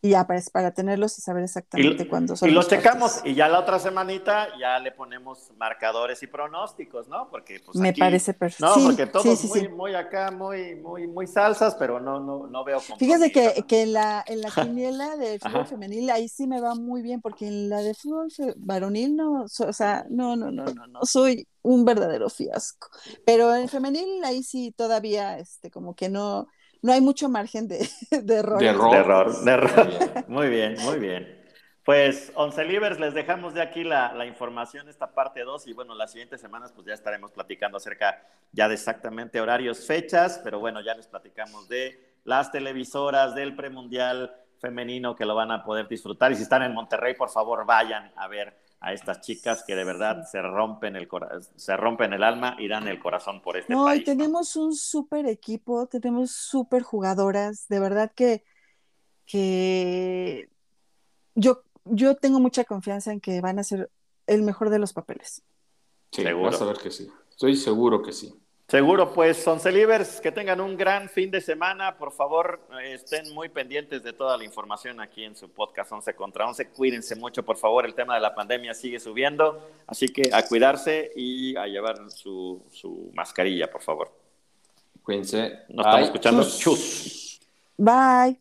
y 0.04 0.10
ya 0.10 0.26
para, 0.26 0.38
para 0.52 0.70
tenerlos 0.74 1.16
y 1.16 1.22
saber 1.22 1.44
exactamente 1.44 2.06
cuándo 2.06 2.36
son. 2.36 2.50
Y 2.50 2.52
los, 2.52 2.68
checamos 2.68 3.22
y 3.24 3.34
ya 3.34 3.48
la 3.48 3.58
otra 3.58 3.78
semanita 3.78 4.48
ya 4.60 4.78
le 4.78 4.92
ponemos 4.92 5.50
marcadores 5.56 6.22
y 6.22 6.26
pronósticos, 6.26 7.08
¿no? 7.08 7.30
Porque 7.30 7.60
pues 7.64 7.78
me 7.78 7.94
parece 7.94 8.34
perfecto. 8.34 8.76
No, 8.76 8.84
porque 8.84 9.06
todos 9.06 9.44
muy, 9.44 9.68
muy 9.70 9.94
acá, 9.94 10.30
muy, 10.30 10.74
muy, 10.74 11.06
muy 11.06 11.26
salsas, 11.26 11.74
pero 11.76 12.00
no, 12.00 12.20
no, 12.20 12.46
no 12.46 12.64
veo. 12.64 12.80
Fíjese 12.80 13.32
que, 13.32 13.64
que 13.66 13.84
en 13.84 13.94
la, 13.94 14.22
en 14.26 14.42
la 14.42 14.50
quiniela 14.54 15.16
de 15.16 15.38
fútbol 15.38 15.66
femenil 15.66 16.10
ahí 16.10 16.28
sí 16.28 16.46
me 16.46 16.60
va 16.60 16.74
muy 16.74 17.00
bien, 17.00 17.22
porque 17.22 17.46
en 17.46 17.70
la 17.70 17.80
de 17.80 17.94
fútbol 17.94 18.28
varonil 18.58 19.16
no, 19.16 19.44
o 19.44 19.72
sea, 19.72 20.04
no, 20.10 20.36
no, 20.36 20.50
no, 20.50 20.66
no, 20.66 20.86
no 20.86 21.00
soy 21.04 21.48
un 21.62 21.86
verdadero 21.86 22.28
fiasco. 22.28 22.90
Pero 23.24 23.54
en 23.54 23.70
femenil 23.70 24.22
ahí 24.22 24.42
sí 24.42 24.70
todavía, 24.76 25.38
este, 25.38 25.70
como 25.70 25.94
que 25.94 26.10
no 26.10 26.46
no 26.84 26.92
hay 26.92 27.00
mucho 27.00 27.30
margen 27.30 27.66
de, 27.66 27.78
error. 28.10 28.60
De 28.60 28.66
error. 28.66 29.42
De 29.42 29.50
error, 29.50 30.24
Muy 30.28 30.50
bien, 30.50 30.76
muy 30.84 30.98
bien. 30.98 31.42
Pues, 31.82 32.30
Once 32.34 32.62
Livers, 32.62 33.00
les 33.00 33.14
dejamos 33.14 33.54
de 33.54 33.62
aquí 33.62 33.84
la, 33.84 34.12
la, 34.12 34.26
información, 34.26 34.86
esta 34.90 35.14
parte 35.14 35.44
2, 35.44 35.66
y 35.66 35.72
bueno, 35.72 35.94
las 35.94 36.12
siguientes 36.12 36.42
semanas 36.42 36.72
pues 36.72 36.86
ya 36.86 36.92
estaremos 36.92 37.32
platicando 37.32 37.78
acerca 37.78 38.22
ya 38.52 38.68
de 38.68 38.74
exactamente 38.74 39.40
horarios, 39.40 39.86
fechas, 39.86 40.38
pero 40.44 40.60
bueno, 40.60 40.82
ya 40.82 40.94
les 40.94 41.06
platicamos 41.06 41.68
de 41.68 42.18
las 42.24 42.52
televisoras, 42.52 43.34
del 43.34 43.56
premundial 43.56 44.34
femenino 44.60 45.16
que 45.16 45.24
lo 45.24 45.34
van 45.34 45.52
a 45.52 45.64
poder 45.64 45.88
disfrutar, 45.88 46.32
y 46.32 46.36
si 46.36 46.42
están 46.42 46.62
en 46.64 46.74
Monterrey, 46.74 47.14
por 47.14 47.30
favor, 47.30 47.64
vayan 47.64 48.12
a 48.14 48.28
ver 48.28 48.58
a 48.84 48.92
estas 48.92 49.22
chicas 49.22 49.64
que 49.66 49.74
de 49.74 49.82
verdad 49.82 50.26
se 50.30 50.42
rompen 50.42 50.94
el 50.94 51.08
se 51.56 51.74
rompen 51.76 52.12
el 52.12 52.22
alma 52.22 52.54
y 52.58 52.68
dan 52.68 52.86
el 52.86 53.00
corazón 53.00 53.40
por 53.40 53.56
este 53.56 53.72
no, 53.72 53.84
país. 53.84 54.02
Y 54.02 54.04
tenemos 54.04 54.56
un 54.56 54.74
súper 54.74 55.26
equipo, 55.26 55.86
tenemos 55.86 56.32
súper 56.32 56.82
jugadoras, 56.82 57.66
de 57.68 57.80
verdad 57.80 58.12
que, 58.14 58.44
que 59.24 60.50
yo, 61.34 61.62
yo 61.86 62.14
tengo 62.16 62.40
mucha 62.40 62.64
confianza 62.64 63.10
en 63.10 63.20
que 63.20 63.40
van 63.40 63.58
a 63.58 63.64
ser 63.64 63.90
el 64.26 64.42
mejor 64.42 64.68
de 64.68 64.78
los 64.78 64.92
papeles. 64.92 65.42
Sí, 66.12 66.22
seguro. 66.22 66.50
vas 66.50 66.60
a 66.60 66.66
ver 66.66 66.76
que 66.76 66.90
sí. 66.90 67.08
Estoy 67.30 67.56
seguro 67.56 68.02
que 68.02 68.12
sí. 68.12 68.38
Seguro, 68.66 69.12
pues, 69.12 69.36
Soncelivers, 69.42 70.22
que 70.22 70.32
tengan 70.32 70.58
un 70.60 70.76
gran 70.76 71.10
fin 71.10 71.30
de 71.30 71.40
semana. 71.42 71.98
Por 71.98 72.12
favor, 72.12 72.66
eh, 72.80 72.94
estén 72.94 73.32
muy 73.34 73.50
pendientes 73.50 74.02
de 74.02 74.14
toda 74.14 74.38
la 74.38 74.44
información 74.44 75.00
aquí 75.00 75.22
en 75.22 75.36
su 75.36 75.50
podcast 75.50 75.92
11 75.92 76.14
contra 76.14 76.46
11. 76.46 76.70
Cuídense 76.70 77.14
mucho, 77.14 77.42
por 77.42 77.58
favor. 77.58 77.84
El 77.84 77.94
tema 77.94 78.14
de 78.14 78.20
la 78.20 78.34
pandemia 78.34 78.72
sigue 78.72 78.98
subiendo, 78.98 79.68
así 79.86 80.08
que 80.08 80.30
a 80.32 80.46
cuidarse 80.46 81.12
y 81.14 81.54
a 81.56 81.66
llevar 81.66 82.10
su, 82.10 82.62
su 82.72 83.10
mascarilla, 83.14 83.70
por 83.70 83.82
favor. 83.82 84.10
Cuídense. 85.02 85.64
Nos 85.68 85.84
Bye. 85.84 86.04
estamos 86.04 86.06
escuchando. 86.06 86.42
Chus. 86.58 87.40
Bye. 87.76 88.40